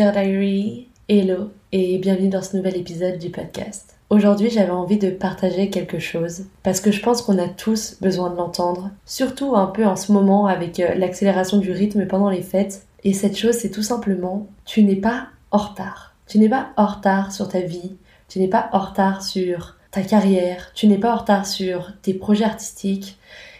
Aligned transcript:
Dear 0.00 0.12
Diary, 0.12 0.88
hello 1.10 1.50
et 1.72 1.98
bienvenue 1.98 2.30
dans 2.30 2.40
ce 2.40 2.56
nouvel 2.56 2.78
épisode 2.78 3.18
du 3.18 3.28
podcast. 3.28 3.98
Aujourd'hui 4.08 4.48
j'avais 4.48 4.70
envie 4.70 4.96
de 4.96 5.10
partager 5.10 5.68
quelque 5.68 5.98
chose 5.98 6.46
parce 6.62 6.80
que 6.80 6.90
je 6.90 7.02
pense 7.02 7.20
qu'on 7.20 7.36
a 7.36 7.48
tous 7.48 7.98
besoin 8.00 8.30
de 8.30 8.36
l'entendre, 8.36 8.88
surtout 9.04 9.56
un 9.56 9.66
peu 9.66 9.84
en 9.84 9.96
ce 9.96 10.10
moment 10.10 10.46
avec 10.46 10.80
euh, 10.80 10.94
l'accélération 10.94 11.58
du 11.58 11.70
rythme 11.70 12.06
pendant 12.06 12.30
les 12.30 12.40
fêtes. 12.40 12.86
Et 13.04 13.12
cette 13.12 13.36
chose 13.36 13.56
c'est 13.56 13.68
tout 13.68 13.82
simplement, 13.82 14.46
tu 14.64 14.84
n'es 14.84 14.96
pas 14.96 15.26
en 15.50 15.58
retard. 15.58 16.14
Tu 16.26 16.38
n'es 16.38 16.48
pas 16.48 16.70
en 16.78 16.86
retard 16.86 17.30
sur 17.30 17.48
ta 17.48 17.60
vie, 17.60 17.98
tu 18.26 18.38
n'es 18.38 18.48
pas 18.48 18.70
en 18.72 18.78
retard 18.78 19.22
sur 19.22 19.76
ta 19.90 20.00
carrière, 20.00 20.72
tu 20.74 20.86
n'es 20.86 20.96
pas 20.96 21.12
en 21.12 21.18
retard 21.18 21.44
sur 21.44 21.92
tes 22.00 22.14
projets 22.14 22.46
artistiques. 22.46 23.18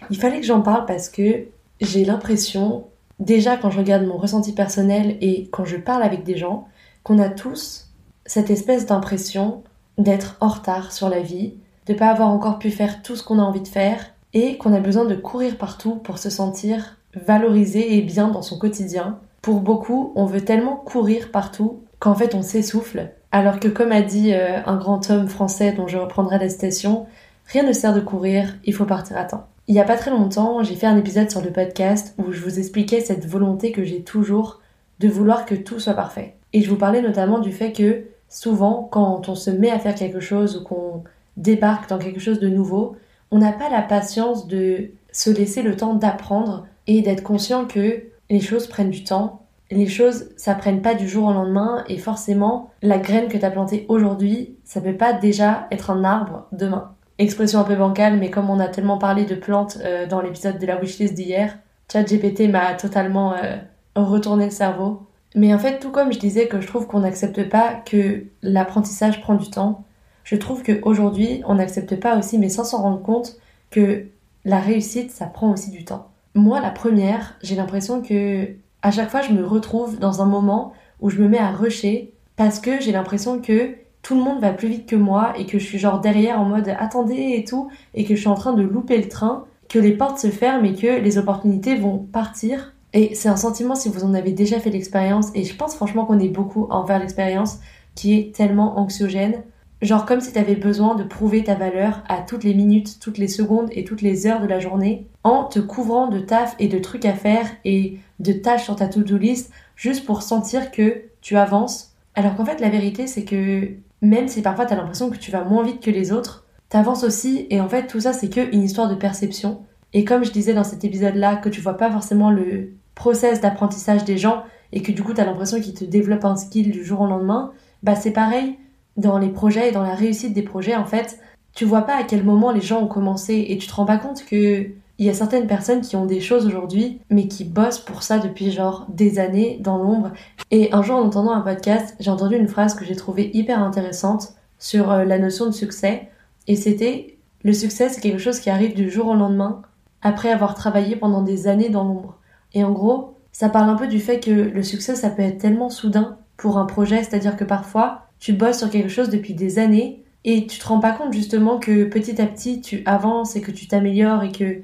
Il 0.09 0.17
fallait 0.17 0.41
que 0.41 0.47
j'en 0.47 0.63
parle 0.63 0.87
parce 0.87 1.11
que 1.11 1.49
j'ai 1.83 2.07
l'impression, 2.07 2.85
déjà 3.21 3.57
quand 3.57 3.71
je 3.71 3.79
regarde 3.79 4.05
mon 4.05 4.17
ressenti 4.17 4.53
personnel 4.53 5.17
et 5.21 5.49
quand 5.53 5.65
je 5.65 5.77
parle 5.77 6.03
avec 6.03 6.25
des 6.25 6.37
gens, 6.37 6.67
qu'on 7.03 7.19
a 7.19 7.29
tous 7.29 7.89
cette 8.27 8.51
espèce 8.51 8.87
d'impression 8.87 9.63
d'être 9.99 10.37
en 10.41 10.49
retard 10.49 10.93
sur 10.93 11.09
la 11.09 11.21
vie, 11.21 11.55
de 11.87 11.95
pas 11.95 12.09
avoir 12.09 12.29
encore 12.29 12.59
pu 12.59 12.71
faire 12.71 13.03
tout 13.03 13.17
ce 13.17 13.23
qu'on 13.23 13.39
a 13.39 13.43
envie 13.43 13.61
de 13.61 13.69
faire 13.69 14.07
et 14.33 14.57
qu'on 14.59 14.75
a 14.75 14.81
besoin 14.81 15.05
de 15.05 15.15
courir 15.15 15.57
partout 15.57 15.97
pour 15.97 16.19
se 16.19 16.31
sentir 16.31 16.97
valorisé 17.15 17.97
et 17.97 18.03
bien 18.03 18.29
dans 18.29 18.43
son 18.43 18.59
quotidien. 18.59 19.19
Pour 19.43 19.61
beaucoup, 19.61 20.13
on 20.15 20.27
veut 20.27 20.45
tellement 20.45 20.77
courir 20.77 21.31
partout 21.31 21.81
qu'en 21.99 22.15
fait 22.15 22.35
on 22.35 22.43
s'essouffle. 22.43 23.11
Alors 23.33 23.61
que 23.61 23.69
comme 23.69 23.93
a 23.93 24.03
dit 24.03 24.33
euh, 24.33 24.61
un 24.65 24.77
grand 24.77 25.11
homme 25.11 25.29
français 25.29 25.73
dont 25.73 25.89
je 25.89 25.99
reprendrai 25.99 26.39
la 26.39 26.49
citation, 26.49 27.07
rien 27.47 27.63
ne 27.63 27.73
sert 27.73 27.95
de 27.95 28.01
courir, 28.01 28.57
il 28.65 28.75
faut 28.75 28.87
partir 28.87 29.17
à 29.17 29.25
temps. 29.25 29.47
Il 29.71 29.75
n'y 29.75 29.81
a 29.81 29.85
pas 29.85 29.97
très 29.97 30.11
longtemps, 30.11 30.65
j'ai 30.65 30.75
fait 30.75 30.89
un 30.89 30.97
épisode 30.97 31.31
sur 31.31 31.41
le 31.41 31.53
podcast 31.53 32.13
où 32.19 32.33
je 32.33 32.41
vous 32.41 32.59
expliquais 32.59 33.01
cette 33.01 33.25
volonté 33.25 33.71
que 33.71 33.85
j'ai 33.85 34.03
toujours 34.03 34.61
de 34.99 35.07
vouloir 35.07 35.47
que 35.47 35.55
tout 35.55 35.79
soit 35.79 35.95
parfait. 35.95 36.35
Et 36.53 36.61
je 36.61 36.69
vous 36.69 36.77
parlais 36.77 37.01
notamment 37.01 37.39
du 37.39 37.53
fait 37.53 37.71
que 37.71 38.03
souvent, 38.29 38.89
quand 38.91 39.29
on 39.29 39.37
se 39.37 39.49
met 39.49 39.71
à 39.71 39.79
faire 39.79 39.95
quelque 39.95 40.19
chose 40.19 40.57
ou 40.57 40.65
qu'on 40.65 41.05
débarque 41.37 41.89
dans 41.89 41.99
quelque 41.99 42.19
chose 42.19 42.41
de 42.41 42.49
nouveau, 42.49 42.97
on 43.31 43.39
n'a 43.39 43.53
pas 43.53 43.71
la 43.71 43.83
patience 43.83 44.49
de 44.49 44.91
se 45.13 45.31
laisser 45.31 45.63
le 45.63 45.77
temps 45.77 45.95
d'apprendre 45.95 46.67
et 46.89 47.01
d'être 47.01 47.23
conscient 47.23 47.65
que 47.65 48.03
les 48.29 48.41
choses 48.41 48.67
prennent 48.67 48.91
du 48.91 49.05
temps. 49.05 49.43
Les 49.71 49.87
choses, 49.87 50.31
ça 50.37 50.57
prenne 50.57 50.83
pas 50.83 50.95
du 50.95 51.09
jour 51.09 51.29
au 51.29 51.33
lendemain 51.33 51.85
et 51.87 51.99
forcément, 51.99 52.73
la 52.83 52.99
graine 52.99 53.29
que 53.29 53.39
tu 53.39 53.45
as 53.45 53.53
plantée 53.53 53.87
aujourd'hui, 53.89 54.57
ça 54.65 54.81
peut 54.81 54.97
pas 54.97 55.13
déjà 55.13 55.69
être 55.71 55.93
un 55.93 56.03
arbre 56.03 56.49
demain. 56.51 56.91
Expression 57.21 57.61
un 57.61 57.65
peu 57.65 57.77
bancale, 57.77 58.17
mais 58.17 58.31
comme 58.31 58.49
on 58.49 58.59
a 58.61 58.67
tellement 58.67 58.97
parlé 58.97 59.27
de 59.27 59.35
plantes 59.35 59.77
euh, 59.85 60.07
dans 60.07 60.23
l'épisode 60.23 60.59
de 60.59 60.65
la 60.65 60.81
wishlist 60.81 61.13
d'hier, 61.13 61.59
ChatGPT 61.93 62.49
m'a 62.49 62.73
totalement 62.73 63.35
euh, 63.35 63.57
retourné 63.95 64.47
le 64.47 64.51
cerveau. 64.51 65.03
Mais 65.35 65.53
en 65.53 65.59
fait, 65.59 65.81
tout 65.81 65.91
comme 65.91 66.15
je 66.15 66.19
disais 66.19 66.49
que 66.49 66.63
je 66.63 66.67
trouve 66.67 66.87
qu'on 66.87 67.01
n'accepte 67.01 67.51
pas 67.51 67.75
que 67.75 68.25
l'apprentissage 68.41 69.21
prend 69.21 69.35
du 69.35 69.51
temps, 69.51 69.85
je 70.25 70.35
trouve 70.35 70.63
qu'aujourd'hui, 70.63 71.43
on 71.47 71.57
n'accepte 71.57 72.01
pas 72.01 72.17
aussi, 72.17 72.39
mais 72.39 72.49
sans 72.49 72.65
s'en 72.65 72.81
rendre 72.81 73.03
compte, 73.03 73.37
que 73.71 74.07
la 74.47 74.59
réussite, 74.59 75.11
ça 75.11 75.27
prend 75.27 75.53
aussi 75.53 75.71
du 75.71 75.85
temps. 75.85 76.09
Moi, 76.35 76.59
la 76.61 76.71
première, 76.71 77.35
j'ai 77.43 77.55
l'impression 77.55 78.01
que 78.01 78.49
à 78.81 78.91
chaque 78.91 79.11
fois, 79.11 79.21
je 79.21 79.33
me 79.33 79.45
retrouve 79.45 79.99
dans 79.99 80.23
un 80.23 80.27
moment 80.27 80.73
où 81.03 81.11
je 81.11 81.21
me 81.21 81.29
mets 81.29 81.37
à 81.37 81.51
rusher 81.51 82.15
parce 82.37 82.61
que 82.61 82.81
j'ai 82.81 82.93
l'impression 82.93 83.43
que 83.43 83.75
tout 84.03 84.15
le 84.15 84.23
monde 84.23 84.41
va 84.41 84.53
plus 84.53 84.69
vite 84.69 84.87
que 84.87 84.97
moi 84.97 85.35
et 85.39 85.47
que 85.47 85.59
je 85.59 85.65
suis 85.65 85.79
genre 85.79 86.01
derrière 86.01 86.41
en 86.41 86.45
mode 86.45 86.75
attendez 86.79 87.35
et 87.37 87.45
tout 87.45 87.71
et 87.95 88.05
que 88.05 88.15
je 88.15 88.21
suis 88.21 88.29
en 88.29 88.35
train 88.35 88.53
de 88.53 88.63
louper 88.63 88.99
le 88.99 89.09
train, 89.09 89.45
que 89.69 89.79
les 89.79 89.93
portes 89.93 90.19
se 90.19 90.29
ferment 90.29 90.65
et 90.65 90.75
que 90.75 91.01
les 91.01 91.19
opportunités 91.19 91.77
vont 91.77 91.99
partir 91.99 92.73
et 92.93 93.15
c'est 93.15 93.29
un 93.29 93.37
sentiment, 93.37 93.75
si 93.75 93.89
vous 93.89 94.05
en 94.05 94.15
avez 94.15 94.33
déjà 94.33 94.59
fait 94.59 94.71
l'expérience, 94.71 95.29
et 95.35 95.45
je 95.45 95.55
pense 95.55 95.77
franchement 95.77 96.05
qu'on 96.05 96.19
est 96.19 96.29
beaucoup 96.29 96.67
envers 96.71 96.99
l'expérience, 96.99 97.61
qui 97.95 98.15
est 98.15 98.35
tellement 98.35 98.79
anxiogène. 98.79 99.43
Genre 99.81 100.05
comme 100.05 100.21
si 100.21 100.33
t'avais 100.33 100.57
besoin 100.57 100.95
de 100.95 101.05
prouver 101.05 101.43
ta 101.45 101.55
valeur 101.55 102.03
à 102.09 102.21
toutes 102.21 102.45
les 102.45 102.53
minutes, 102.53 102.99
toutes 103.01 103.17
les 103.17 103.29
secondes 103.29 103.69
et 103.73 103.85
toutes 103.85 104.03
les 104.03 104.27
heures 104.27 104.41
de 104.41 104.47
la 104.47 104.59
journée, 104.59 105.07
en 105.25 105.45
te 105.45 105.59
couvrant 105.59 106.09
de 106.09 106.19
taf 106.19 106.55
et 106.59 106.69
de 106.69 106.79
trucs 106.79 107.07
à 107.07 107.15
faire 107.15 107.47
et 107.65 107.99
de 108.19 108.33
tâches 108.33 108.65
sur 108.65 108.77
ta 108.77 108.89
to-do 108.89 109.17
list, 109.17 109.51
juste 109.77 110.05
pour 110.05 110.23
sentir 110.23 110.71
que 110.71 111.05
tu 111.23 111.37
avances. 111.37 111.95
Alors 112.15 112.37
qu'en 112.37 112.45
fait 112.45 112.61
la 112.61 112.69
vérité 112.69 113.07
c'est 113.07 113.25
que 113.25 113.71
même 114.03 114.29
si 114.29 114.43
parfois 114.43 114.67
t'as 114.67 114.77
l'impression 114.77 115.11
que 115.11 115.17
tu 115.17 115.31
vas 115.31 115.45
moins 115.45 115.65
vite 115.65 115.83
que 115.83 115.91
les 115.91 116.13
autres, 116.13 116.47
t'avances 116.69 117.05
aussi 117.05 117.47
et 117.51 117.61
en 117.61 117.69
fait 117.69 117.87
tout 117.87 118.01
ça 118.01 118.13
c'est 118.13 118.31
que 118.31 118.53
une 118.53 118.63
histoire 118.63 118.89
de 118.89 118.95
perception. 118.95 119.63
Et 119.93 120.05
comme 120.05 120.25
je 120.25 120.31
disais 120.31 120.55
dans 120.55 120.65
cet 120.65 120.85
épisode-là, 120.85 121.37
que 121.37 121.49
tu 121.49 121.61
vois 121.61 121.77
pas 121.77 121.91
forcément 121.91 122.31
le 122.31 122.75
process 122.95 123.41
d'apprentissage 123.41 124.05
des 124.05 124.19
gens 124.19 124.45
et 124.73 124.83
que 124.83 124.93
du 124.93 125.03
coup 125.03 125.15
tu 125.15 125.21
as 125.21 125.25
l'impression 125.25 125.61
qu'ils 125.61 125.75
te 125.75 125.85
développent 125.85 126.25
un 126.25 126.37
skill 126.37 126.71
du 126.71 126.85
jour 126.85 127.01
au 127.01 127.07
lendemain, 127.07 127.53
bah 127.83 127.97
c'est 127.97 128.13
pareil 128.13 128.59
dans 128.97 129.19
les 129.19 129.31
projets 129.31 129.69
et 129.69 129.73
dans 129.73 129.83
la 129.83 129.95
réussite 129.95 130.33
des 130.33 130.43
projets 130.43 130.77
en 130.77 130.85
fait, 130.85 131.19
tu 131.55 131.65
vois 131.65 131.83
pas 131.83 131.97
à 131.97 132.05
quel 132.05 132.25
moment 132.25 132.53
les 132.53 132.61
gens 132.61 132.81
ont 132.83 132.89
commencé 132.89 133.47
et 133.49 133.59
tu 133.59 133.67
te 133.67 133.75
rends 133.75 133.87
pas 133.87 133.99
compte 133.99 134.25
que 134.25 134.71
il 135.01 135.07
y 135.07 135.09
a 135.09 135.15
certaines 135.15 135.47
personnes 135.47 135.81
qui 135.81 135.97
ont 135.97 136.05
des 136.05 136.21
choses 136.21 136.47
aujourd'hui 136.47 137.01
mais 137.09 137.27
qui 137.27 137.45
bossent 137.45 137.81
pour 137.81 138.03
ça 138.03 138.19
depuis 138.19 138.53
genre 138.53 138.87
des 138.91 139.19
années 139.19 139.59
dans 139.61 139.79
l'ombre. 139.79 140.13
Et 140.51 140.73
un 140.75 140.83
jour 140.83 140.97
en 140.97 141.07
entendant 141.07 141.33
un 141.33 141.41
podcast, 141.41 141.97
j'ai 141.99 142.11
entendu 142.11 142.37
une 142.37 142.49
phrase 142.49 142.75
que 142.75 142.85
j'ai 142.85 142.95
trouvée 142.95 143.31
hyper 143.33 143.63
intéressante 143.63 144.35
sur 144.59 144.93
euh, 144.93 145.05
la 145.05 145.19
notion 145.19 145.47
de 145.47 145.53
succès. 145.53 146.11
Et 146.47 146.55
c'était 146.55 147.17
le 147.43 147.55
succès 147.55 147.89
c'est 147.89 148.03
quelque 148.03 148.19
chose 148.19 148.41
qui 148.41 148.51
arrive 148.51 148.75
du 148.75 148.91
jour 148.91 149.07
au 149.07 149.15
lendemain 149.15 149.63
après 150.03 150.31
avoir 150.31 150.55
travaillé 150.55 150.97
pendant 150.97 151.23
des 151.23 151.49
années 151.49 151.71
dans 151.71 151.85
l'ombre. 151.85 152.19
Et 152.53 152.63
en 152.63 152.73
gros, 152.73 153.17
ça 153.33 153.49
parle 153.49 153.71
un 153.71 153.77
peu 153.77 153.89
du 153.89 154.01
fait 154.01 154.21
que 154.21 154.31
le 154.31 154.63
succès, 154.63 154.97
ça 154.97 155.09
peut 155.09 155.23
être 155.23 155.39
tellement 155.39 155.71
soudain 155.71 156.19
pour 156.37 156.59
un 156.59 156.67
projet, 156.67 157.03
c'est-à-dire 157.03 157.37
que 157.37 157.45
parfois, 157.45 158.07
tu 158.19 158.35
bosses 158.35 158.59
sur 158.59 158.69
quelque 158.69 158.91
chose 158.91 159.09
depuis 159.09 159.33
des 159.33 159.59
années 159.59 160.05
et 160.25 160.47
tu 160.47 160.59
te 160.59 160.67
rends 160.67 160.81
pas 160.81 160.93
compte 160.93 161.15
justement 161.15 161.59
que 161.59 161.85
petit 161.85 162.21
à 162.21 162.27
petit, 162.27 162.61
tu 162.61 162.83
avances 162.85 163.35
et 163.35 163.41
que 163.41 163.51
tu 163.51 163.67
t'améliores 163.67 164.23
et 164.25 164.33
que 164.33 164.61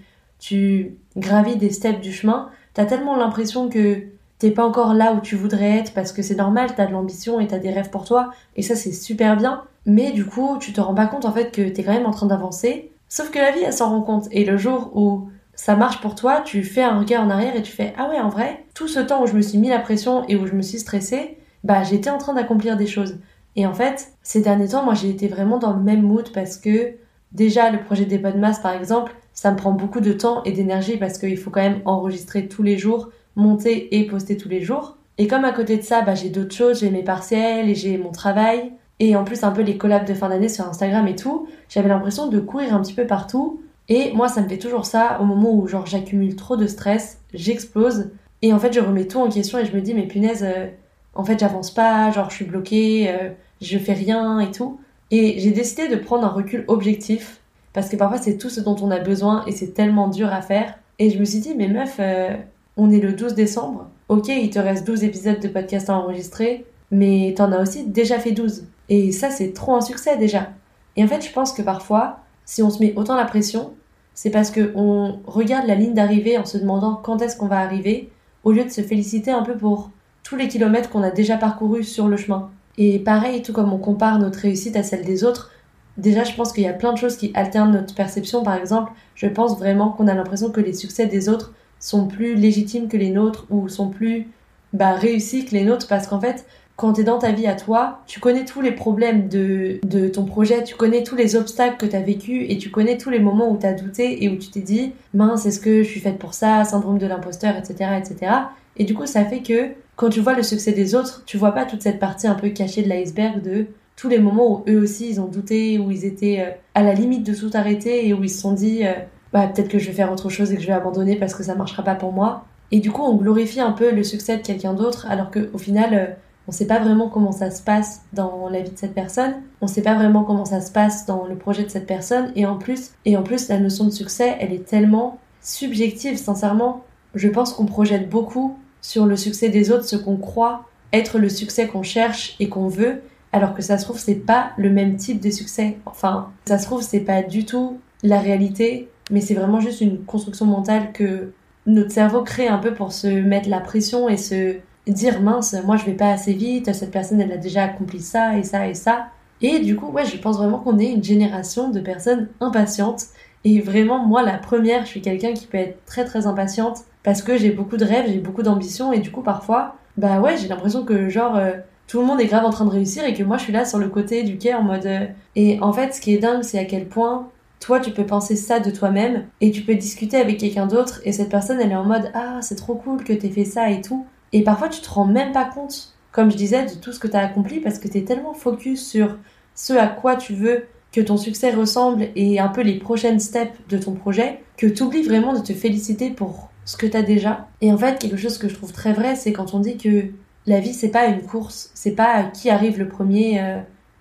tu 0.47 0.95
gravis 1.17 1.57
des 1.57 1.71
steps 1.71 2.01
du 2.01 2.13
chemin. 2.13 2.51
T'as 2.73 2.85
tellement 2.85 3.17
l'impression 3.17 3.69
que 3.69 4.05
t'es 4.39 4.53
pas 4.53 4.65
encore 4.65 4.95
là 4.95 5.13
où 5.13 5.21
tu 5.21 5.35
voudrais 5.35 5.79
être 5.79 5.93
parce 5.93 6.13
que 6.13 6.23
c'est 6.23 6.37
normal, 6.37 6.71
t'as 6.77 6.87
de 6.87 6.93
l'ambition 6.93 7.41
et 7.41 7.49
t'as 7.49 7.59
des 7.59 7.71
rêves 7.71 7.91
pour 7.91 8.05
toi 8.05 8.31
et 8.55 8.63
ça 8.63 8.77
c'est 8.77 8.93
super 8.93 9.37
bien. 9.37 9.65
Mais 9.87 10.13
du 10.13 10.25
coup, 10.25 10.59
tu 10.61 10.73
te 10.73 10.81
rends 10.81 10.95
pas 10.95 11.09
compte 11.09 11.25
en 11.25 11.33
fait 11.33 11.51
que 11.51 11.69
t'es 11.69 11.83
quand 11.83 11.93
même 11.93 12.07
en 12.07 12.13
train 12.13 12.27
d'avancer. 12.27 12.93
Sauf 13.09 13.31
que 13.33 13.41
la 13.41 13.51
vie, 13.51 13.63
elle 13.65 13.73
s'en 13.73 13.91
rend 13.91 14.03
compte. 14.03 14.29
Et 14.31 14.45
le 14.45 14.57
jour 14.57 14.93
où 14.95 15.29
ça 15.57 15.75
marche 15.75 16.01
pour 16.01 16.15
toi, 16.15 16.43
tu 16.45 16.63
fais 16.63 16.83
un 16.83 17.01
regard 17.01 17.25
en 17.25 17.31
arrière 17.31 17.57
et 17.57 17.63
tu 17.63 17.73
fais 17.73 17.93
ah 17.99 18.09
ouais 18.09 18.21
en 18.21 18.29
vrai, 18.29 18.65
tout 18.75 18.87
ce 18.87 19.01
temps 19.01 19.25
où 19.25 19.27
je 19.27 19.35
me 19.35 19.43
suis 19.43 19.59
mis 19.59 19.69
la 19.69 19.81
pression 19.81 20.25
et 20.29 20.37
où 20.37 20.47
je 20.47 20.53
me 20.53 20.63
suis 20.63 20.79
stressée, 20.79 21.39
bah 21.65 21.83
j'étais 21.83 22.11
en 22.11 22.19
train 22.19 22.35
d'accomplir 22.35 22.77
des 22.77 22.87
choses. 22.87 23.19
Et 23.57 23.67
en 23.67 23.75
fait, 23.75 24.13
ces 24.23 24.43
derniers 24.43 24.69
temps, 24.69 24.85
moi 24.85 24.95
j'ai 24.95 25.11
été 25.11 25.27
vraiment 25.27 25.59
dans 25.59 25.73
le 25.73 25.83
même 25.83 26.03
mood 26.03 26.31
parce 26.33 26.57
que 26.57 26.95
déjà 27.33 27.71
le 27.71 27.83
projet 27.83 28.05
des 28.05 28.19
masse 28.19 28.61
par 28.61 28.73
exemple, 28.73 29.15
ça 29.33 29.51
me 29.51 29.57
prend 29.57 29.73
beaucoup 29.73 30.01
de 30.01 30.13
temps 30.13 30.43
et 30.45 30.53
d'énergie 30.53 30.97
parce 30.97 31.19
qu'il 31.19 31.37
faut 31.37 31.51
quand 31.51 31.61
même 31.61 31.83
enregistrer 31.85 32.49
tous 32.49 32.63
les 32.63 32.79
jours, 32.79 33.11
monter 33.37 33.97
et 33.99 34.07
poster 34.07 34.37
tous 34.37 34.49
les 34.49 34.63
jours. 34.63 34.97
Et 35.19 35.27
comme 35.29 35.45
à 35.45 35.53
côté 35.53 35.77
de 35.77 35.83
ça, 35.83 36.03
bah, 36.03 36.15
j'ai 36.15 36.29
d'autres 36.29 36.55
choses, 36.55 36.81
j'ai 36.81 36.91
mes 36.91 37.03
partiels 37.03 37.69
et 37.69 37.75
j'ai 37.75 37.99
mon 37.99 38.13
travail. 38.13 38.73
Et 38.99 39.15
en 39.17 39.25
plus 39.25 39.45
un 39.45 39.51
peu 39.51 39.63
les 39.63 39.77
collabs 39.77 40.07
de 40.07 40.15
fin 40.15 40.29
d'année 40.29 40.49
sur 40.49 40.67
Instagram 40.67 41.07
et 41.07 41.17
tout, 41.17 41.49
j'avais 41.69 41.89
l'impression 41.89 42.29
de 42.29 42.41
courir 42.41 42.75
un 42.75 42.81
petit 42.81 42.95
peu 42.95 43.07
partout 43.07 43.61
et 43.89 44.13
moi, 44.13 44.29
ça 44.29 44.41
me 44.41 44.49
fait 44.49 44.59
toujours 44.59 44.85
ça 44.85 45.19
au 45.21 45.25
moment 45.25 45.53
où 45.53 45.67
genre 45.69 45.87
j'accumule 45.87 46.35
trop 46.35 46.57
de 46.57 46.67
stress, 46.67 47.21
j'explose 47.35 48.11
et 48.43 48.53
en 48.53 48.59
fait 48.59 48.73
je 48.73 48.81
remets 48.81 49.07
tout 49.07 49.21
en 49.21 49.29
question 49.29 49.59
et 49.59 49.65
je 49.65 49.73
me 49.73 49.81
dis 49.81 49.95
mais 49.95 50.07
punaise, 50.07 50.45
euh, 50.45 50.67
en 51.15 51.25
fait 51.25 51.39
j'avance 51.39 51.71
pas, 51.71 52.11
genre 52.11 52.31
je 52.31 52.37
suis 52.37 52.45
bloquée, 52.45 53.09
euh, 53.09 53.31
je 53.61 53.79
fais 53.79 53.93
rien 53.93 54.41
et 54.41 54.51
tout. 54.51 54.81
Et 55.11 55.39
j'ai 55.39 55.53
décidé 55.53 55.89
de 55.89 55.97
prendre 55.97 56.25
un 56.25 56.31
recul 56.31 56.65
objectif 56.69 57.41
parce 57.73 57.89
que 57.89 57.97
parfois 57.97 58.19
c'est 58.19 58.39
tout 58.39 58.49
ce 58.49 58.61
dont 58.61 58.77
on 58.81 58.91
a 58.91 58.99
besoin 58.99 59.45
et 59.47 59.53
c'est 59.53 59.73
tellement 59.75 60.09
dur 60.09 60.33
à 60.33 60.43
faire. 60.43 60.79
Et 60.99 61.11
je 61.11 61.19
me 61.19 61.25
suis 61.25 61.41
dit 61.41 61.55
mais 61.57 61.69
meuf, 61.69 61.97
euh, 62.01 62.35
on 62.77 62.91
est 62.91 63.01
le 63.01 63.13
12 63.13 63.35
décembre, 63.35 63.89
ok 64.09 64.29
il 64.29 64.51
te 64.51 64.59
reste 64.59 64.87
12 64.87 65.05
épisodes 65.05 65.41
de 65.41 65.49
podcast 65.49 65.91
à 65.91 65.95
enregistrer, 65.95 66.65
mais 66.91 67.35
t'en 67.37 67.53
as 67.53 67.61
aussi 67.63 67.87
déjà 67.87 68.19
fait 68.19 68.33
12. 68.33 68.65
Et 68.89 69.13
ça 69.13 69.31
c'est 69.31 69.53
trop 69.53 69.75
un 69.75 69.81
succès 69.81 70.17
déjà. 70.17 70.51
Et 70.97 71.05
en 71.05 71.09
fait 71.09 71.25
je 71.25 71.33
pense 71.33 71.53
que 71.53 71.63
parfois 71.63 72.21
si 72.45 72.63
on 72.63 72.71
se 72.71 72.81
met 72.81 72.95
autant 72.97 73.17
la 73.17 73.27
pression, 73.27 73.75
c'est 74.15 74.31
parce 74.31 74.51
qu'on 74.51 75.21
regarde 75.27 75.67
la 75.67 75.75
ligne 75.75 75.95
d'arrivée 75.95 76.39
en 76.39 76.47
se 76.47 76.57
demandant 76.57 76.95
quand 76.97 77.21
est-ce 77.21 77.37
qu'on 77.37 77.49
va 77.49 77.59
arriver, 77.59 78.11
au 78.45 78.53
lieu 78.53 78.65
de 78.65 78.71
se 78.71 78.81
féliciter 78.81 79.31
un 79.31 79.43
peu 79.43 79.57
pour 79.57 79.91
tous 80.23 80.37
les 80.37 80.49
kilomètres 80.49 80.89
qu'on 80.89 81.03
a 81.03 81.11
déjà 81.11 81.37
parcourus 81.37 81.85
sur 81.85 82.09
le 82.09 82.17
chemin. 82.17 82.51
Et 82.79 82.99
pareil, 82.99 83.43
tout 83.43 83.53
comme 83.53 83.73
on 83.73 83.79
compare 83.79 84.19
notre 84.19 84.41
réussite 84.41 84.77
à 84.77 84.83
celle 84.83 85.05
des 85.05 85.25
autres, 85.25 85.51
déjà 85.97 86.25
je 86.25 86.35
pense 86.35 86.53
qu'il 86.53 86.65
y 86.65 86.69
a 86.69 86.73
plein 86.73 86.93
de 86.93 86.99
choses 86.99 87.17
qui 87.17 87.31
alternent 87.35 87.73
notre 87.73 87.95
perception. 87.95 88.43
Par 88.43 88.57
exemple, 88.57 88.93
je 89.15 89.27
pense 89.27 89.59
vraiment 89.59 89.91
qu'on 89.91 90.09
a 90.09 90.15
l'impression 90.15 90.51
que 90.51 90.61
les 90.61 90.73
succès 90.73 91.07
des 91.07 91.29
autres 91.29 91.55
sont 91.81 92.07
plus 92.07 92.35
légitimes 92.35 92.89
que 92.89 92.97
les 92.97 93.11
nôtres 93.11 93.47
ou 93.51 93.69
sont 93.69 93.89
plus 93.89 94.29
bah, 94.73 94.95
réussis 94.95 95.45
que 95.45 95.53
les 95.53 95.65
nôtres 95.65 95.89
parce 95.89 96.07
qu'en 96.07 96.21
fait, 96.21 96.47
quand 96.77 96.93
tu 96.93 97.01
es 97.01 97.05
dans 97.05 97.19
ta 97.19 97.33
vie 97.33 97.47
à 97.47 97.55
toi, 97.55 98.01
tu 98.07 98.21
connais 98.21 98.45
tous 98.45 98.61
les 98.61 98.73
problèmes 98.73 99.29
de, 99.29 99.81
de 99.83 100.09
ton 100.09 100.27
projet, 100.27 100.63
tu 100.63 100.75
connais 100.75 101.03
tous 101.03 101.17
les 101.17 101.35
obstacles 101.35 101.79
que 101.79 101.87
tu 101.87 101.97
as 101.97 102.03
vécu 102.03 102.45
et 102.51 102.59
tu 102.59 102.71
connais 102.71 102.99
tous 102.99 103.09
les 103.09 103.19
moments 103.19 103.51
où 103.51 103.59
tu 103.59 103.65
as 103.65 103.73
douté 103.73 104.23
et 104.23 104.29
où 104.29 104.37
tu 104.37 104.51
t'es 104.51 104.61
dit 104.61 104.93
mince, 105.15 105.47
est-ce 105.47 105.59
que 105.59 105.83
je 105.83 105.89
suis 105.89 106.01
faite 106.01 106.19
pour 106.19 106.35
ça, 106.35 106.65
syndrome 106.65 106.99
de 106.99 107.07
l'imposteur, 107.07 107.57
etc., 107.57 107.93
etc. 107.99 108.33
Et 108.77 108.85
du 108.85 108.95
coup, 108.95 109.07
ça 109.07 109.25
fait 109.25 109.43
que 109.43 109.71
quand 109.97 110.11
tu 110.11 110.21
vois 110.21 110.35
le 110.35 110.43
succès 110.43 110.73
des 110.73 110.95
autres, 110.95 111.23
tu 111.27 111.39
vois 111.39 111.53
pas 111.53 111.65
toute 111.65 111.83
cette 111.83 111.99
partie 111.99 112.27
un 112.27 112.35
peu 112.35 112.51
cachée 112.51 112.83
de 112.83 112.89
l'iceberg 112.89 113.43
de 113.43 113.67
tous 113.97 114.09
les 114.09 114.19
moments 114.19 114.53
où 114.53 114.65
eux 114.69 114.79
aussi 114.79 115.09
ils 115.09 115.21
ont 115.21 115.27
douté, 115.27 115.79
où 115.79 115.91
ils 115.91 116.05
étaient 116.05 116.41
euh, 116.41 116.51
à 116.75 116.83
la 116.83 116.93
limite 116.93 117.25
de 117.25 117.35
tout 117.35 117.51
arrêter 117.55 118.07
et 118.07 118.13
où 118.13 118.23
ils 118.23 118.31
se 118.31 118.41
sont 118.41 118.53
dit 118.53 118.87
euh, 118.87 118.93
bah, 119.33 119.47
peut-être 119.49 119.69
que 119.69 119.79
je 119.79 119.87
vais 119.87 119.95
faire 119.95 120.13
autre 120.13 120.29
chose 120.29 120.53
et 120.53 120.57
que 120.57 120.63
je 120.63 120.67
vais 120.67 120.75
abandonner 120.75 121.17
parce 121.17 121.35
que 121.35 121.43
ça 121.43 121.55
marchera 121.55 121.83
pas 121.83 121.95
pour 121.95 122.13
moi. 122.13 122.45
Et 122.73 122.81
du 122.81 122.91
coup, 122.91 123.03
on 123.03 123.17
glorifie 123.17 123.61
un 123.61 123.73
peu 123.73 123.91
le 123.91 124.03
succès 124.03 124.37
de 124.37 124.43
quelqu'un 124.43 124.75
d'autre 124.75 125.07
alors 125.09 125.31
qu'au 125.31 125.57
final, 125.57 125.95
euh, 125.95 126.07
on 126.49 126.53
sait 126.53 126.67
pas 126.67 126.79
vraiment 126.79 127.09
comment 127.09 127.33
ça 127.33 127.51
se 127.51 127.63
passe 127.63 128.03
dans 128.13 128.49
la 128.49 128.61
vie 128.61 128.71
de 128.71 128.79
cette 128.79 128.95
personne, 128.95 129.35
on 129.61 129.67
sait 129.67 129.83
pas 129.83 129.95
vraiment 129.95 130.23
comment 130.23 130.45
ça 130.45 130.61
se 130.61 130.71
passe 130.71 131.07
dans 131.07 131.27
le 131.27 131.37
projet 131.37 131.65
de 131.65 131.71
cette 131.71 131.87
personne, 131.87 132.31
et 132.37 132.47
en 132.47 132.57
plus, 132.57 132.93
et 133.05 133.17
en 133.17 133.23
plus, 133.23 133.49
la 133.49 133.59
notion 133.59 133.85
de 133.85 133.91
succès, 133.91 134.37
elle 134.39 134.53
est 134.53 134.65
tellement 134.65 135.19
subjective, 135.41 136.17
sincèrement. 136.17 136.85
Je 137.15 137.29
pense 137.29 137.53
qu'on 137.53 137.67
projette 137.67 138.09
beaucoup 138.09 138.57
sur 138.87 139.05
le 139.05 139.17
succès 139.17 139.49
des 139.49 139.73
autres, 139.73 139.85
ce 139.85 139.97
qu'on 139.97 140.17
croit 140.17 140.65
être 140.93 141.19
le 141.19 141.29
succès 141.29 141.67
qu'on 141.67 141.83
cherche 141.83 142.37
et 142.39 142.49
qu'on 142.49 142.69
veut, 142.69 143.03
alors 143.33 143.53
que 143.53 143.61
ça 143.61 143.79
se 143.79 143.85
trouve, 143.85 143.99
c'est 143.99 144.15
pas 144.15 144.53
le 144.57 144.71
même 144.71 144.95
type 144.95 145.21
de 145.21 145.29
succès. 145.29 145.79
Enfin, 145.87 146.31
ça 146.47 146.57
se 146.57 146.67
trouve, 146.67 146.83
c'est 146.83 147.01
pas 147.01 147.23
du 147.23 147.45
tout 147.45 147.81
la 148.05 148.21
réalité, 148.21 148.89
mais 149.11 149.21
c'est 149.21 149.35
vraiment 149.35 149.59
juste 149.59 149.81
une 149.81 150.05
construction 150.05 150.47
mentale 150.47 150.93
que 150.93 151.33
notre 151.67 151.91
cerveau 151.91 152.23
crée 152.23 152.47
un 152.47 152.59
peu 152.59 152.75
pour 152.75 152.93
se 152.93 153.09
mettre 153.09 153.49
la 153.49 153.59
pression 153.59 154.09
et 154.09 154.17
se 154.17 154.55
dire 154.87 155.21
mince, 155.21 155.57
moi 155.65 155.77
je 155.77 155.85
vais 155.85 155.95
pas 155.95 156.13
assez 156.13 156.33
vite, 156.33 156.73
cette 156.73 156.93
personne 156.93 157.21
elle 157.21 157.33
a 157.33 157.39
déjà 157.39 157.65
accompli 157.65 157.99
ça 157.99 158.39
et 158.39 158.45
ça 158.45 158.69
et 158.69 158.75
ça. 158.75 159.09
Et 159.43 159.59
du 159.59 159.75
coup, 159.75 159.91
ouais, 159.91 160.05
je 160.05 160.17
pense 160.17 160.39
vraiment 160.39 160.61
qu'on 160.61 160.79
est 160.79 160.93
une 160.93 161.03
génération 161.03 161.71
de 161.71 161.81
personnes 161.81 162.29
impatientes. 162.41 163.07
Et 163.43 163.61
vraiment, 163.61 163.99
moi, 163.99 164.23
la 164.23 164.39
première, 164.39 164.83
je 164.83 164.89
suis 164.89 165.03
quelqu'un 165.03 165.35
qui 165.35 165.47
peut 165.47 165.59
être 165.59 165.85
très 165.85 166.05
très 166.05 166.27
impatiente 166.27 166.85
parce 167.07 167.23
que 167.23 167.39
j'ai 167.39 167.53
beaucoup 167.53 167.77
de 167.77 167.85
rêves, 167.85 168.07
j'ai 168.09 168.19
beaucoup 168.19 168.43
d'ambition 168.43 168.93
et 168.93 168.99
du 168.99 169.13
coup, 169.13 169.23
parfois, 169.23 169.77
bah 169.97 170.21
ouais, 170.21 170.37
j'ai 170.37 170.49
l'impression 170.49 170.85
que 170.85 171.09
genre 171.09 171.37
euh, 171.37 171.53
tout 171.87 172.01
le 172.01 172.05
monde 172.05 172.21
est 172.21 172.27
grave 172.27 172.45
en 172.45 172.51
train 172.51 172.65
de 172.65 172.71
réussir 172.71 173.05
et 173.05 173.15
que 173.15 173.23
moi 173.23 173.39
je 173.39 173.45
suis 173.45 173.53
là 173.53 173.65
sur 173.65 173.79
le 173.79 173.89
côté 173.89 174.25
du 174.25 174.37
quai 174.39 174.53
en 174.55 174.63
mode. 174.63 174.87
Euh, 174.87 175.07
et 175.37 175.59
en 175.61 175.73
fait, 175.73 175.95
ce 175.95 176.01
qui 176.01 176.13
est 176.13 176.19
dingue, 176.19 176.43
c'est 176.43 176.59
à 176.59 176.65
quel 176.65 176.87
point 176.87 177.31
toi 177.61 177.79
tu 177.81 177.93
peux 177.93 178.05
penser 178.05 178.37
ça 178.37 178.59
de 178.61 178.71
toi-même 178.71 179.25
et 179.41 179.53
tu 179.53 179.63
peux 179.63 179.77
discuter 179.77 180.19
avec 180.19 180.39
quelqu'un 180.39 180.67
d'autre 180.67 181.01
et 181.05 181.13
cette 181.13 181.31
personne 181.31 181.59
elle 181.59 181.73
est 181.73 181.77
en 181.77 181.85
mode 181.85 182.11
ah 182.13 182.41
c'est 182.43 182.57
trop 182.57 182.75
cool 182.75 183.03
que 183.03 183.15
t'aies 183.15 183.31
fait 183.31 183.47
ça 183.47 183.71
et 183.71 183.81
tout 183.81 184.05
et 184.33 184.43
parfois, 184.43 184.69
tu 184.69 184.81
te 184.81 184.91
rends 184.91 185.07
même 185.07 185.33
pas 185.33 185.45
compte, 185.45 185.95
comme 186.13 186.31
je 186.31 186.37
disais, 186.37 186.67
de 186.67 186.75
tout 186.75 186.93
ce 186.93 186.99
que 186.99 187.07
tu 187.07 187.17
as 187.17 187.21
accompli 187.21 187.61
parce 187.61 187.79
que 187.79 187.89
tu 187.89 187.99
es 187.99 188.05
tellement 188.05 188.35
focus 188.35 188.87
sur 188.87 189.17
ce 189.55 189.73
à 189.73 189.87
quoi 189.87 190.17
tu 190.17 190.35
veux 190.35 190.67
que 190.93 191.01
ton 191.01 191.17
succès 191.17 191.51
ressemble 191.51 192.09
et 192.17 192.41
un 192.41 192.49
peu 192.49 192.63
les 192.63 192.79
prochaines 192.79 193.21
steps 193.21 193.53
de 193.69 193.79
ton 193.79 193.93
projet 193.93 194.41
que 194.57 194.67
tu 194.67 194.83
oublies 194.83 195.03
vraiment 195.03 195.35
de 195.35 195.41
te 195.41 195.53
féliciter 195.53 196.11
pour 196.11 196.51
ce 196.65 196.77
que 196.77 196.87
tu 196.87 196.97
as 196.97 197.03
déjà. 197.03 197.49
Et 197.61 197.73
en 197.73 197.79
fait, 197.79 197.99
quelque 197.99 198.17
chose 198.17 198.39
que 198.39 198.49
je 198.49 198.55
trouve 198.55 198.73
très 198.73 198.93
vrai, 198.93 199.15
c'est 199.15 199.33
quand 199.33 199.55
on 199.55 199.61
dit 199.61 199.77
que 199.77 200.07
la 200.47 200.61
vie, 200.61 200.75
c'est 200.75 200.89
pas 200.89 201.07
une 201.07 201.23
course, 201.23 201.71
c'est 201.75 201.93
pas 201.93 202.25
qui 202.25 202.51
arrive 202.51 202.79
le 202.79 202.89
premier 202.89 203.41
euh, 203.41 203.59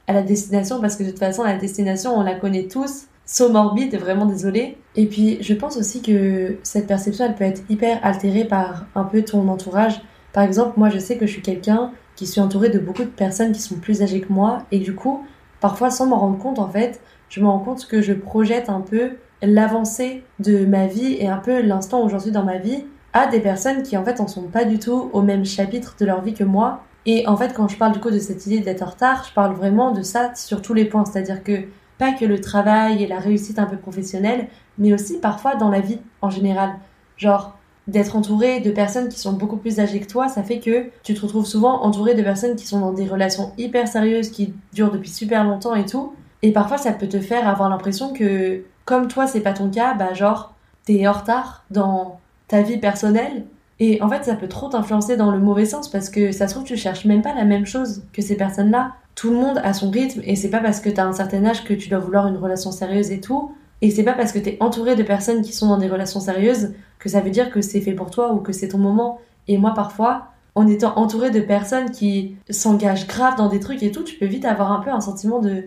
à 0.08 0.14
la 0.14 0.22
destination 0.22 0.80
parce 0.80 0.96
que 0.96 1.04
de 1.04 1.10
toute 1.10 1.20
façon, 1.20 1.44
la 1.44 1.58
destination, 1.58 2.16
on 2.16 2.24
la 2.24 2.36
connaît 2.36 2.68
tous. 2.68 3.08
So 3.26 3.50
morbide, 3.50 3.96
vraiment 3.98 4.28
désolé. 4.28 4.78
Et 4.96 5.08
puis, 5.08 5.38
je 5.42 5.54
pense 5.54 5.78
aussi 5.78 6.02
que 6.02 6.58
cette 6.64 6.88
perception, 6.88 7.26
elle 7.26 7.36
peut 7.36 7.44
être 7.44 7.64
hyper 7.70 8.00
altérée 8.04 8.46
par 8.46 8.86
un 8.94 9.04
peu 9.04 9.24
ton 9.24 9.48
entourage. 9.48 10.02
Par 10.32 10.44
exemple, 10.44 10.74
moi 10.78 10.90
je 10.90 11.00
sais 11.00 11.18
que 11.18 11.26
je 11.26 11.32
suis 11.32 11.42
quelqu'un 11.42 11.92
qui 12.16 12.28
suis 12.28 12.42
entouré 12.42 12.70
de 12.70 12.78
beaucoup 12.78 13.04
de 13.04 13.10
personnes 13.10 13.52
qui 13.52 13.62
sont 13.62 13.76
plus 13.76 14.02
âgées 14.02 14.22
que 14.22 14.32
moi 14.32 14.60
et 14.72 14.80
du 14.80 14.94
coup, 14.94 15.26
parfois 15.66 15.90
sans 15.90 16.06
m'en 16.06 16.20
rendre 16.20 16.38
compte 16.38 16.60
en 16.60 16.70
fait, 16.70 17.02
je 17.28 17.42
me 17.42 17.48
rends 17.48 17.58
compte 17.58 17.88
que 17.88 18.00
je 18.00 18.14
projette 18.14 18.70
un 18.70 18.82
peu 18.82 19.14
l'avancée 19.42 20.24
de 20.38 20.64
ma 20.64 20.86
vie 20.86 21.18
et 21.20 21.28
un 21.28 21.40
peu 21.40 21.60
l'instant 21.60 22.08
suis 22.20 22.30
dans 22.30 22.44
ma 22.44 22.60
vie 22.60 22.86
à 23.14 23.26
des 23.26 23.40
personnes 23.40 23.82
qui 23.82 23.98
en 23.98 24.06
fait 24.06 24.20
en 24.20 24.28
sont 24.28 24.44
pas 24.44 24.64
du 24.64 24.78
tout 24.78 25.10
au 25.12 25.24
même 25.24 25.44
chapitre 25.44 25.96
de 26.00 26.06
leur 26.06 26.22
vie 26.22 26.36
que 26.36 26.44
moi. 26.44 26.84
Et 27.08 27.28
en 27.28 27.36
fait, 27.36 27.52
quand 27.56 27.68
je 27.68 27.78
parle 27.78 27.94
du 27.94 28.00
coup 28.00 28.12
de 28.12 28.20
cette 28.20 28.46
idée 28.46 28.60
d'être 28.60 28.84
en 28.84 28.92
retard, 28.92 29.26
je 29.28 29.34
parle 29.34 29.56
vraiment 29.56 29.90
de 29.90 30.04
ça 30.04 30.36
sur 30.36 30.62
tous 30.62 30.76
les 30.76 30.86
points. 30.86 31.04
C'est-à-dire 31.04 31.44
que 31.44 31.64
pas 31.98 32.12
que 32.12 32.26
le 32.26 32.40
travail 32.40 33.02
et 33.02 33.08
la 33.08 33.18
réussite 33.18 33.58
un 33.58 33.66
peu 33.66 33.78
professionnelle, 33.78 34.50
mais 34.78 34.94
aussi 34.94 35.20
parfois 35.20 35.56
dans 35.56 35.70
la 35.70 35.80
vie 35.80 35.98
en 36.22 36.30
général. 36.30 36.76
Genre, 37.18 37.58
d'être 37.88 38.16
entouré 38.16 38.60
de 38.62 38.72
personnes 38.72 39.10
qui 39.10 39.20
sont 39.20 39.34
beaucoup 39.34 39.58
plus 39.58 39.80
âgées 39.80 40.00
que 40.00 40.08
toi, 40.08 40.28
ça 40.28 40.44
fait 40.44 40.60
que 40.60 40.86
tu 41.04 41.14
te 41.14 41.22
retrouves 41.22 41.46
souvent 41.46 41.84
entouré 41.84 42.16
de 42.16 42.24
personnes 42.24 42.56
qui 42.56 42.66
sont 42.66 42.80
dans 42.80 42.94
des 42.94 43.06
relations 43.06 43.52
hyper 43.58 43.88
sérieuses, 43.88 44.30
qui 44.30 44.54
durent 44.74 44.92
depuis 44.92 45.10
super 45.10 45.44
longtemps 45.44 45.76
et 45.76 45.86
tout. 45.86 46.14
Et 46.42 46.52
parfois, 46.52 46.78
ça 46.78 46.92
peut 46.92 47.08
te 47.08 47.20
faire 47.20 47.48
avoir 47.48 47.70
l'impression 47.70 48.14
que, 48.14 48.64
comme 48.86 49.08
toi, 49.08 49.28
c'est 49.28 49.42
pas 49.42 49.54
ton 49.54 49.70
cas, 49.70 49.94
bah 49.94 50.14
genre, 50.14 50.54
t'es 50.86 51.08
en 51.08 51.14
retard 51.14 51.66
dans 51.72 52.20
ta 52.48 52.62
vie 52.62 52.78
personnelle. 52.78 53.46
Et 53.80 54.02
en 54.02 54.10
fait, 54.10 54.24
ça 54.24 54.36
peut 54.36 54.48
trop 54.48 54.70
t'influencer 54.70 55.18
dans 55.18 55.32
le 55.32 55.40
mauvais 55.40 55.66
sens 55.66 55.90
parce 55.90 56.10
que 56.10 56.32
ça 56.32 56.48
se 56.48 56.54
trouve, 56.54 56.66
tu 56.66 56.78
cherches 56.78 57.06
même 57.06 57.22
pas 57.22 57.34
la 57.34 57.44
même 57.44 57.66
chose 57.66 58.04
que 58.14 58.22
ces 58.22 58.38
personnes-là. 58.38 58.94
Tout 59.16 59.32
le 59.32 59.38
monde 59.38 59.60
a 59.64 59.74
son 59.74 59.90
rythme 59.90 60.22
et 60.24 60.36
c'est 60.36 60.50
pas 60.50 60.60
parce 60.60 60.80
que 60.80 60.90
t'as 60.90 61.06
un 61.06 61.14
certain 61.14 61.46
âge 61.46 61.64
que 61.64 61.74
tu 61.74 61.90
dois 61.90 62.00
vouloir 62.00 62.28
une 62.28 62.38
relation 62.38 62.72
sérieuse 62.72 63.12
et 63.12 63.20
tout. 63.20 63.52
Et 63.82 63.92
c'est 63.92 64.04
pas 64.04 64.14
parce 64.14 64.32
que 64.32 64.40
t'es 64.40 64.58
entouré 64.62 64.96
de 64.96 65.04
personnes 65.04 65.42
qui 65.42 65.52
sont 65.52 65.68
dans 65.68 65.78
des 65.78 65.90
relations 65.90 66.20
sérieuses 66.20 66.74
que 67.00 67.10
ça 67.10 67.22
veut 67.22 67.30
dire 67.30 67.52
que 67.52 67.62
c'est 67.62 67.82
fait 67.82 67.94
pour 67.94 68.10
toi 68.12 68.34
ou 68.34 68.38
que 68.40 68.52
c'est 68.52 68.70
ton 68.70 68.78
moment. 68.78 69.20
Et 69.48 69.58
moi, 69.58 69.74
parfois, 69.74 70.28
en 70.56 70.68
étant 70.68 70.98
entouré 70.98 71.32
de 71.32 71.42
personnes 71.42 71.92
qui 71.92 72.36
s'engagent 72.50 73.08
grave 73.08 73.36
dans 73.36 73.50
des 73.50 73.60
trucs 73.60 73.84
et 73.84 73.92
tout, 73.92 74.04
tu 74.04 74.18
peux 74.18 74.26
vite 74.26 74.46
avoir 74.46 74.72
un 74.72 74.80
peu 74.80 74.90
un 74.90 75.02
sentiment 75.02 75.40
de 75.40 75.66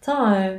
Tiens, 0.00 0.34
euh... 0.34 0.58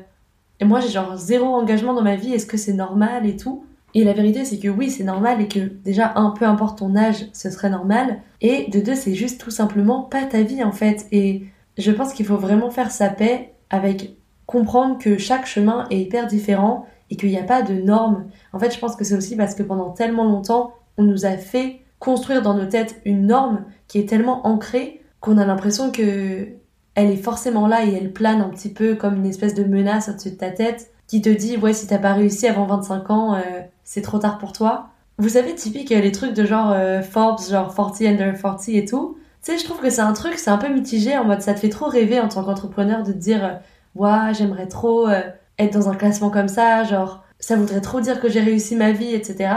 et 0.60 0.66
moi 0.66 0.80
j'ai 0.80 0.90
genre 0.90 1.18
zéro 1.18 1.56
engagement 1.56 1.94
dans 1.94 2.04
ma 2.04 2.16
vie, 2.16 2.34
est-ce 2.34 2.46
que 2.46 2.58
c'est 2.58 2.74
normal 2.74 3.26
et 3.26 3.36
tout? 3.38 3.66
Et 3.94 4.04
la 4.04 4.14
vérité, 4.14 4.46
c'est 4.46 4.60
que 4.60 4.70
oui, 4.70 4.90
c'est 4.90 5.04
normal 5.04 5.42
et 5.42 5.48
que 5.50 5.60
déjà, 5.60 6.14
un, 6.16 6.30
peu 6.30 6.46
importe 6.46 6.78
ton 6.80 6.96
âge, 6.96 7.28
ce 7.34 7.50
serait 7.50 7.70
normal. 7.70 8.22
Et 8.40 8.70
de 8.70 8.80
deux, 8.80 8.96
c'est 8.96 9.16
juste 9.16 9.42
tout 9.42 9.52
simplement 9.52 10.04
pas 10.04 10.24
ta 10.24 10.44
vie 10.44 10.64
en 10.64 10.72
fait. 10.72 11.08
Et 11.12 11.44
je 11.78 11.92
pense 11.92 12.14
qu'il 12.14 12.26
faut 12.26 12.38
vraiment 12.38 12.70
faire 12.70 12.92
sa 12.92 13.10
paix 13.10 13.54
avec 13.70 14.16
comprendre 14.46 14.98
que 14.98 15.18
chaque 15.18 15.46
chemin 15.46 15.88
est 15.90 16.00
hyper 16.00 16.28
différent 16.28 16.86
et 17.12 17.16
qu'il 17.16 17.30
n'y 17.30 17.38
a 17.38 17.44
pas 17.44 17.62
de 17.62 17.74
normes. 17.74 18.26
En 18.54 18.60
fait, 18.60 18.74
je 18.74 18.80
pense 18.80 18.96
que 18.96 19.04
c'est 19.04 19.16
aussi 19.16 19.36
parce 19.36 19.54
que 19.54 19.62
pendant 19.62 19.92
tellement 19.92 20.24
longtemps, 20.24 20.74
on 20.98 21.04
nous 21.04 21.26
a 21.26 21.38
fait 21.38 21.82
construire 22.00 22.42
dans 22.42 22.56
nos 22.56 22.66
têtes 22.66 23.00
une 23.06 23.28
norme 23.28 23.66
qui 23.88 24.00
est 24.00 24.10
tellement 24.10 24.48
ancrée 24.48 25.04
qu'on 25.20 25.38
a 25.38 25.46
l'impression 25.46 25.92
que 25.92 26.48
elle 26.96 27.12
est 27.12 27.18
forcément 27.18 27.68
là 27.68 27.86
et 27.86 27.94
elle 27.94 28.12
plane 28.12 28.42
un 28.42 28.50
petit 28.50 28.74
peu 28.74 28.96
comme 28.96 29.18
une 29.18 29.26
espèce 29.26 29.54
de 29.54 29.64
menace 29.64 30.10
au-dessus 30.10 30.32
de 30.32 30.36
ta 30.36 30.50
tête 30.50 30.92
qui 31.08 31.22
te 31.22 31.30
dit 31.30 31.56
ouais 31.58 31.74
si 31.74 31.88
t'as 31.88 32.00
pas 32.00 32.14
réussi 32.14 32.48
avant 32.48 32.66
25 32.66 33.10
ans 33.12 33.36
euh, 33.36 33.62
c'est 33.84 34.02
trop 34.02 34.20
tard 34.20 34.38
pour 34.38 34.54
toi. 34.54 34.88
Vous 35.18 35.30
savez, 35.30 35.54
typique 35.54 35.90
les 35.90 36.12
trucs 36.12 36.34
de 36.34 36.46
genre 36.46 36.72
euh, 36.72 37.02
Forbes, 37.02 37.42
genre 37.48 37.76
40 37.76 38.02
under 38.02 38.42
40 38.42 38.70
et 38.70 38.86
tout. 38.86 39.18
Tu 39.44 39.52
sais, 39.52 39.58
je 39.58 39.64
trouve 39.66 39.80
que 39.80 39.90
c'est 39.90 40.02
un 40.02 40.14
truc, 40.14 40.36
c'est 40.36 40.50
un 40.50 40.58
peu 40.58 40.70
mitigé 40.70 41.18
en 41.18 41.26
mode 41.26 41.42
ça 41.42 41.54
te 41.54 41.60
fait 41.60 41.70
trop 41.70 41.88
rêver 41.88 42.20
en 42.20 42.28
tant 42.28 42.44
qu'entrepreneur 42.44 43.04
de 43.04 43.12
te 43.12 43.18
dire, 43.18 43.44
euh, 43.44 43.54
ouais, 43.96 44.34
j'aimerais 44.34 44.68
trop 44.68 45.08
euh, 45.08 45.22
être 45.62 45.74
dans 45.74 45.90
un 45.90 45.96
classement 45.96 46.30
comme 46.30 46.48
ça, 46.48 46.84
genre 46.84 47.24
ça 47.40 47.56
voudrait 47.56 47.82
trop 47.82 48.02
dire 48.02 48.22
que 48.22 48.30
j'ai 48.30 48.42
réussi 48.42 48.76
ma 48.76 48.92
vie, 48.92 49.14
etc. 49.14 49.50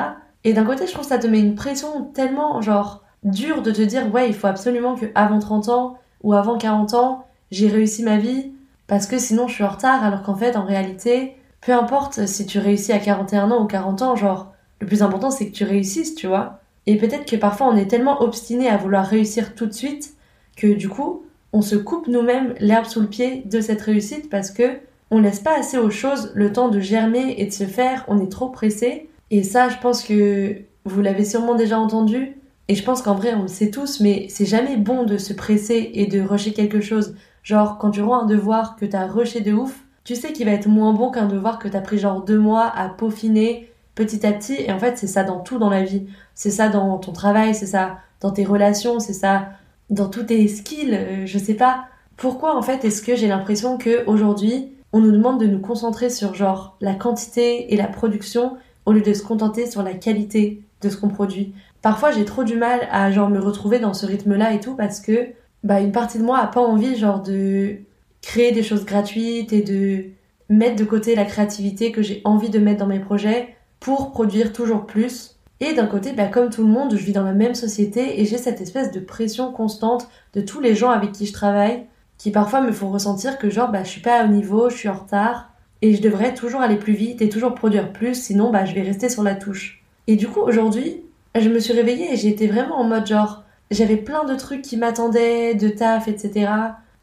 Et 0.45 0.53
d'un 0.53 0.65
côté, 0.65 0.87
je 0.87 0.93
trouve 0.93 1.05
que 1.05 1.11
ça 1.11 1.19
te 1.19 1.27
met 1.27 1.41
une 1.41 1.55
pression 1.55 2.05
tellement, 2.15 2.61
genre, 2.61 3.05
dure 3.23 3.63
de 3.63 3.71
te 3.71 3.83
dire, 3.83 4.13
ouais, 4.13 4.29
il 4.29 4.35
faut 4.35 4.47
absolument 4.47 4.95
que 4.95 5.07
avant 5.15 5.39
30 5.39 5.69
ans 5.69 5.99
ou 6.23 6.35
avant 6.35 6.59
40 6.59 6.95
ans, 6.95 7.27
j'ai 7.51 7.69
réussi 7.69 8.03
ma 8.03 8.19
vie, 8.19 8.53
parce 8.87 9.07
que 9.07 9.19
sinon 9.19 9.49
je 9.49 9.55
suis 9.55 9.65
en 9.65 9.69
retard, 9.69 10.03
alors 10.03 10.23
qu'en 10.23 10.35
fait, 10.35 10.57
en 10.57 10.65
réalité, 10.65 11.37
peu 11.61 11.73
importe 11.73 12.27
si 12.27 12.47
tu 12.47 12.59
réussis 12.59 12.93
à 12.93 12.99
41 12.99 13.51
ans 13.51 13.63
ou 13.63 13.67
40 13.67 14.03
ans, 14.03 14.17
genre, 14.17 14.53
le 14.81 14.87
plus 14.87 15.03
important 15.03 15.31
c'est 15.31 15.49
que 15.49 15.55
tu 15.55 15.65
réussisses, 15.65 16.15
tu 16.15 16.27
vois. 16.27 16.61
Et 16.87 16.97
peut-être 16.97 17.25
que 17.25 17.37
parfois 17.37 17.69
on 17.69 17.77
est 17.77 17.87
tellement 17.87 18.21
obstiné 18.23 18.69
à 18.69 18.77
vouloir 18.77 19.07
réussir 19.07 19.55
tout 19.55 19.67
de 19.67 19.73
suite 19.73 20.15
que 20.57 20.75
du 20.75 20.89
coup, 20.89 21.25
on 21.53 21.63
se 21.63 21.77
coupe 21.77 22.09
nous-mêmes 22.09 22.55
l'herbe 22.61 22.85
sous 22.87 23.01
le 23.01 23.07
pied 23.07 23.43
de 23.47 23.61
cette 23.61 23.81
réussite 23.81 24.29
parce 24.29 24.51
que 24.51 24.79
on 25.15 25.21
laisse 25.21 25.41
pas 25.41 25.57
assez 25.57 25.79
aux 25.79 25.91
choses 25.91 26.33
le 26.35 26.53
temps 26.53 26.69
de 26.69 26.81
germer 26.81 27.37
et 27.39 27.47
de 27.47 27.53
se 27.53 27.65
faire, 27.65 28.05
on 28.09 28.21
est 28.21 28.31
trop 28.31 28.49
pressé. 28.49 29.09
Et 29.31 29.45
ça, 29.45 29.69
je 29.69 29.79
pense 29.79 30.03
que 30.03 30.63
vous 30.85 31.01
l'avez 31.01 31.25
sûrement 31.25 31.55
déjà 31.55 31.79
entendu, 31.79 32.37
et 32.67 32.75
je 32.75 32.83
pense 32.83 33.01
qu'en 33.01 33.15
vrai, 33.15 33.35
on 33.35 33.43
le 33.43 33.49
sait 33.49 33.71
tous, 33.71 34.01
mais 34.01 34.27
c'est 34.29 34.47
jamais 34.47 34.77
bon 34.77 35.05
de 35.05 35.17
se 35.17 35.33
presser 35.33 35.91
et 35.95 36.07
de 36.07 36.21
rusher 36.21 36.53
quelque 36.53 36.81
chose. 36.81 37.15
Genre, 37.43 37.79
quand 37.79 37.91
tu 37.91 38.03
rends 38.03 38.23
un 38.23 38.27
devoir 38.27 38.75
que 38.77 38.87
t'as 38.87 39.07
rushé 39.07 39.41
de 39.41 39.53
ouf, 39.53 39.85
tu 40.03 40.17
sais 40.17 40.33
qu'il 40.33 40.47
va 40.47 40.53
être 40.53 40.69
moins 40.69 40.93
bon 40.93 41.11
qu'un 41.11 41.27
devoir 41.27 41.59
que 41.59 41.69
t'as 41.69 41.81
pris 41.81 41.99
genre 41.99 42.23
deux 42.23 42.39
mois 42.39 42.67
à 42.75 42.89
peaufiner 42.89 43.71
petit 43.95 44.27
à 44.27 44.33
petit. 44.33 44.57
Et 44.59 44.73
en 44.73 44.79
fait, 44.79 44.99
c'est 44.99 45.07
ça 45.07 45.25
dans 45.25 45.41
tout 45.41 45.59
dans 45.59 45.71
la 45.71 45.85
vie. 45.85 46.07
C'est 46.35 46.51
ça 46.51 46.69
dans 46.69 46.99
ton 46.99 47.13
travail, 47.13 47.55
c'est 47.55 47.67
ça 47.67 47.99
dans 48.21 48.31
tes 48.31 48.45
relations, 48.45 48.99
c'est 48.99 49.13
ça 49.13 49.51
dans 49.91 50.09
tous 50.09 50.25
tes 50.25 50.49
skills, 50.49 50.95
euh, 50.95 51.27
je 51.27 51.39
sais 51.39 51.55
pas. 51.55 51.85
Pourquoi 52.17 52.57
en 52.57 52.63
fait 52.63 52.85
est-ce 52.85 53.03
que 53.03 53.15
j'ai 53.15 53.29
l'impression 53.29 53.77
que 53.77 54.07
aujourd'hui 54.07 54.73
on 54.95 55.01
nous 55.01 55.11
demande 55.11 55.41
de 55.41 55.47
nous 55.47 55.59
concentrer 55.59 56.09
sur 56.09 56.35
genre 56.35 56.77
la 56.81 56.95
quantité 56.95 57.75
et 57.75 57.77
la 57.77 57.89
production 57.89 58.57
au 58.87 58.93
lieu 58.93 59.01
de 59.01 59.13
se 59.13 59.25
contenter 59.25 59.69
sur 59.69 59.83
la 59.83 59.93
qualité 59.93 60.63
de 60.83 60.89
ce 60.89 60.97
qu'on 60.97 61.09
produit. 61.09 61.53
Parfois 61.83 62.13
j'ai 62.13 62.25
trop 62.25 62.45
du 62.45 62.57
mal 62.57 62.87
à 62.93 63.11
genre 63.11 63.29
me 63.29 63.41
retrouver 63.41 63.81
dans 63.81 63.93
ce 63.93 64.07
rythme-là 64.07 64.55
et 64.55 64.61
tout 64.61 64.77
parce 64.77 65.01
que 65.01 65.31
bah 65.65 65.81
une 65.81 65.91
partie 65.91 66.19
de 66.19 66.23
moi 66.23 66.39
a 66.39 66.47
pas 66.47 66.61
envie 66.61 66.97
genre 66.97 67.21
de 67.21 67.79
créer 68.23 68.53
des 68.53 68.63
choses 68.63 68.85
gratuites 68.85 69.53
et 69.53 69.63
de 69.63 70.05
mettre 70.49 70.77
de 70.77 70.85
côté 70.85 71.17
la 71.17 71.25
créativité 71.25 71.91
que 71.91 72.03
j'ai 72.03 72.23
envie 72.25 72.51
de 72.51 72.61
mettre 72.61 72.79
dans 72.79 72.87
mes 72.87 73.01
projets 73.01 73.57
pour 73.81 74.13
produire 74.13 74.53
toujours 74.53 74.87
plus. 74.87 75.41
Et 75.59 75.75
d'un 75.75 75.87
côté, 75.87 76.13
bah, 76.13 76.27
comme 76.27 76.51
tout 76.51 76.63
le 76.63 76.73
monde, 76.73 76.97
je 76.97 77.05
vis 77.05 77.13
dans 77.13 77.23
la 77.23 77.33
même 77.33 77.55
société 77.55 78.21
et 78.21 78.25
j'ai 78.27 78.39
cette 78.39 78.61
espèce 78.61 78.93
de 78.93 79.01
pression 79.01 79.51
constante 79.51 80.09
de 80.35 80.41
tous 80.41 80.61
les 80.61 80.75
gens 80.75 80.91
avec 80.91 81.13
qui 81.13 81.27
je 81.27 81.33
travaille 81.33 81.85
qui 82.19 82.31
parfois 82.31 82.61
me 82.61 82.73
font 82.73 82.91
ressentir 82.91 83.39
que 83.39 83.51
genre 83.51 83.71
bah, 83.71 83.85
je 83.85 83.89
suis 83.89 84.01
pas 84.01 84.25
au 84.25 84.29
niveau, 84.29 84.71
je 84.71 84.77
suis 84.77 84.89
en 84.89 84.95
retard 84.95 85.51
et 85.83 85.95
je 85.95 86.03
devrais 86.03 86.35
toujours 86.35 86.61
aller 86.61 86.77
plus 86.77 86.95
vite 86.95 87.21
et 87.23 87.29
toujours 87.29 87.55
produire 87.55 87.93
plus 87.93 88.15
sinon 88.15 88.51
bah, 88.51 88.65
je 88.65 88.75
vais 88.75 88.83
rester 88.83 89.09
sur 89.09 89.23
la 89.23 89.35
touche. 89.35 89.83
Et 90.07 90.17
du 90.17 90.29
coup 90.29 90.41
aujourd'hui, 90.41 91.03
je 91.39 91.49
me 91.49 91.59
suis 91.59 91.73
réveillée 91.73 92.13
et 92.13 92.29
été 92.29 92.47
vraiment 92.47 92.79
en 92.81 92.85
mode 92.85 93.07
genre 93.07 93.45
j'avais 93.71 93.97
plein 93.97 94.25
de 94.25 94.35
trucs 94.35 94.63
qui 94.63 94.77
m'attendaient, 94.77 95.55
de 95.55 95.69
taf, 95.69 96.09
etc. 96.09 96.51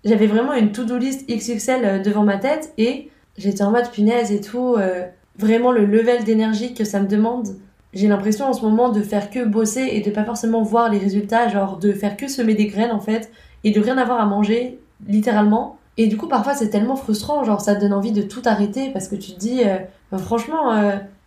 J'avais 0.04 0.28
vraiment 0.28 0.54
une 0.54 0.72
to-do 0.72 0.98
list 0.98 1.30
XXL 1.30 1.86
euh, 1.86 2.00
devant 2.00 2.24
ma 2.24 2.38
tête 2.38 2.74
et 2.78 3.10
j'étais 3.38 3.64
en 3.64 3.72
mode 3.72 3.90
punaise 3.92 4.32
et 4.32 4.42
tout. 4.42 4.76
Euh, 4.76 5.04
vraiment 5.38 5.72
le 5.72 5.86
level 5.86 6.24
d'énergie 6.24 6.74
que 6.74 6.84
ça 6.84 7.00
me 7.00 7.08
demande. 7.08 7.56
J'ai 7.94 8.08
l'impression 8.08 8.46
en 8.46 8.54
ce 8.54 8.62
moment 8.62 8.90
de 8.90 9.02
faire 9.02 9.30
que 9.30 9.44
bosser 9.44 9.90
et 9.92 10.02
de 10.02 10.12
pas 10.12 10.24
forcément 10.24 10.62
voir 10.62 10.90
les 10.90 10.98
résultats, 10.98 11.50
genre 11.50 11.78
de 11.78 11.92
faire 11.92 12.16
que 12.16 12.28
semer 12.28 12.54
des 12.54 12.68
graines 12.68 12.92
en 12.92 13.00
fait 13.00 13.32
et 13.64 13.72
de 13.72 13.80
rien 13.80 13.98
avoir 13.98 14.22
à 14.22 14.26
manger, 14.26 14.80
littéralement. 15.08 15.78
Et 15.98 16.08
du 16.08 16.18
coup, 16.18 16.28
parfois 16.28 16.54
c'est 16.54 16.70
tellement 16.70 16.96
frustrant, 16.96 17.44
genre 17.44 17.62
ça 17.62 17.76
te 17.76 17.82
donne 17.82 17.94
envie 17.94 18.12
de 18.12 18.22
tout 18.22 18.42
arrêter 18.46 18.90
parce 18.92 19.08
que 19.08 19.16
tu 19.16 19.34
te 19.34 19.40
dis, 19.40 19.64
euh, 19.66 19.78
franchement, 20.18 20.72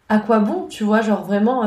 à 0.09 0.19
quoi 0.19 0.39
bon, 0.39 0.67
tu 0.69 0.85
vois, 0.85 1.01
genre 1.03 1.25
vraiment, 1.25 1.65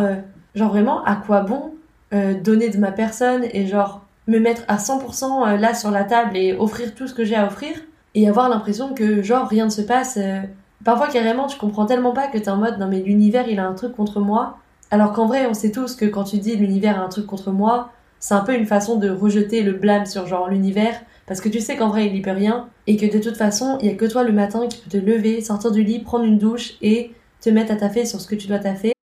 genre 0.56 0.70
vraiment, 0.70 1.04
à 1.04 1.16
quoi 1.16 1.42
bon 1.42 1.74
donner 2.12 2.70
de 2.70 2.78
ma 2.78 2.92
personne 2.92 3.46
et 3.52 3.68
genre 3.68 4.02
me 4.28 4.40
mettre 4.40 4.64
à 4.68 4.78
100% 4.78 5.24
euh, 5.48 5.58
là 5.58 5.74
sur 5.74 5.92
la 5.92 6.04
table 6.04 6.36
et 6.36 6.54
offrir 6.54 6.94
tout 6.94 7.08
ce 7.08 7.14
que 7.14 7.24
j'ai 7.24 7.36
à 7.36 7.48
offrir 7.48 7.76
et 8.14 8.28
avoir 8.28 8.50
l'impression 8.50 8.94
que 8.94 9.22
genre 9.22 9.48
rien 9.48 9.66
ne 9.66 9.70
se 9.70 9.82
passe. 9.82 10.18
Euh. 10.18 10.42
Parfois 10.84 11.08
carrément 11.08 11.48
tu 11.48 11.58
comprends 11.58 11.86
tellement 11.86 12.14
pas 12.14 12.28
que 12.28 12.38
t'es 12.38 12.50
en 12.50 12.58
mode 12.58 12.78
non 12.78 12.88
mais 12.88 13.02
l'univers 13.02 13.48
il 13.48 13.60
a 13.60 13.66
un 13.66 13.74
truc 13.74 13.96
contre 13.96 14.20
moi. 14.20 14.58
Alors 14.92 15.14
qu'en 15.14 15.26
vrai 15.26 15.48
on 15.48 15.54
sait 15.54 15.72
tous 15.72 15.96
que 15.96 16.06
quand 16.06 16.26
tu 16.26 16.38
dis 16.38 16.56
l'univers 16.56 17.00
a 17.00 17.04
un 17.04 17.10
truc 17.10 17.26
contre 17.26 17.52
moi, 17.52 17.90
c'est 18.20 18.34
un 18.34 18.42
peu 18.42 18.54
une 18.54 18.66
façon 18.66 18.98
de 18.98 19.10
rejeter 19.10 19.64
le 19.64 19.74
blâme 19.74 20.06
sur 20.06 20.28
genre 20.28 20.50
l'univers 20.50 21.00
parce 21.27 21.41
que 21.41 21.50
tu 21.50 21.60
sais 21.60 21.75
qu'en 21.75 21.89
vrai 21.89 22.07
il 22.07 22.15
y 22.15 22.22
peut 22.22 22.31
rien 22.31 22.69
et 22.88 22.98
que 22.98 23.05
de 23.05 23.22
toute 23.22 23.38
façon 23.38 23.77
il 23.81 23.88
y 23.88 23.91
a 23.91 23.96
que 23.96 24.05
toi 24.05 24.24
le 24.24 24.34
matin 24.34 24.67
qui 24.67 24.79
peut 24.79 24.89
te 24.89 24.98
lever, 24.98 25.41
sortir 25.41 25.72
du 25.72 25.84
lit, 25.84 26.00
prendre 26.00 26.25
une 26.25 26.39
douche 26.39 26.74
et 26.81 27.12
te 27.41 27.50
mettre 27.51 27.72
à 27.72 27.75
taffer 27.75 28.05
sur 28.05 28.19
ce 28.19 28.27
que 28.27 28.36
tu 28.36 28.48
dois 28.48 28.60
taffer 28.60 28.97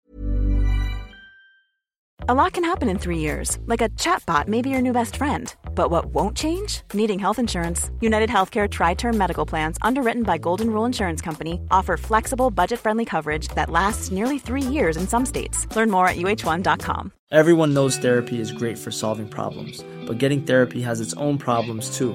A 2.26 2.34
lot 2.34 2.54
can 2.54 2.64
happen 2.64 2.88
in 2.88 2.98
three 2.98 3.18
years, 3.18 3.58
like 3.66 3.82
a 3.82 3.90
chatbot 4.00 4.48
may 4.48 4.62
be 4.62 4.70
your 4.70 4.80
new 4.80 4.94
best 4.94 5.16
friend. 5.16 5.54
But 5.74 5.90
what 5.90 6.06
won't 6.06 6.34
change? 6.34 6.80
Needing 6.94 7.18
health 7.18 7.38
insurance. 7.38 7.90
United 8.00 8.30
Healthcare 8.30 8.66
Tri 8.66 8.94
Term 8.94 9.18
Medical 9.18 9.44
Plans, 9.44 9.76
underwritten 9.82 10.22
by 10.22 10.38
Golden 10.38 10.70
Rule 10.70 10.86
Insurance 10.86 11.20
Company, 11.20 11.60
offer 11.70 11.98
flexible, 11.98 12.50
budget 12.50 12.80
friendly 12.80 13.04
coverage 13.04 13.48
that 13.48 13.68
lasts 13.68 14.10
nearly 14.10 14.38
three 14.38 14.62
years 14.62 14.96
in 14.96 15.06
some 15.06 15.26
states. 15.26 15.66
Learn 15.76 15.90
more 15.90 16.08
at 16.08 16.16
uh1.com. 16.16 17.12
Everyone 17.30 17.74
knows 17.74 17.98
therapy 17.98 18.40
is 18.40 18.52
great 18.52 18.78
for 18.78 18.90
solving 18.90 19.28
problems, 19.28 19.84
but 20.06 20.16
getting 20.16 20.40
therapy 20.40 20.80
has 20.80 21.02
its 21.02 21.12
own 21.14 21.36
problems 21.36 21.94
too, 21.98 22.14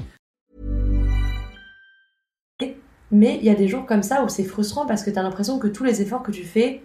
Mais 3.11 3.37
il 3.41 3.45
y 3.45 3.49
a 3.49 3.55
des 3.55 3.67
jours 3.67 3.85
comme 3.85 4.03
ça 4.03 4.23
où 4.23 4.29
c'est 4.29 4.43
frustrant 4.43 4.85
parce 4.85 5.03
que 5.03 5.09
tu 5.09 5.19
as 5.19 5.23
l'impression 5.23 5.59
que 5.59 5.67
tous 5.67 5.83
les 5.83 6.01
efforts 6.01 6.23
que 6.23 6.31
tu 6.31 6.43
fais, 6.43 6.81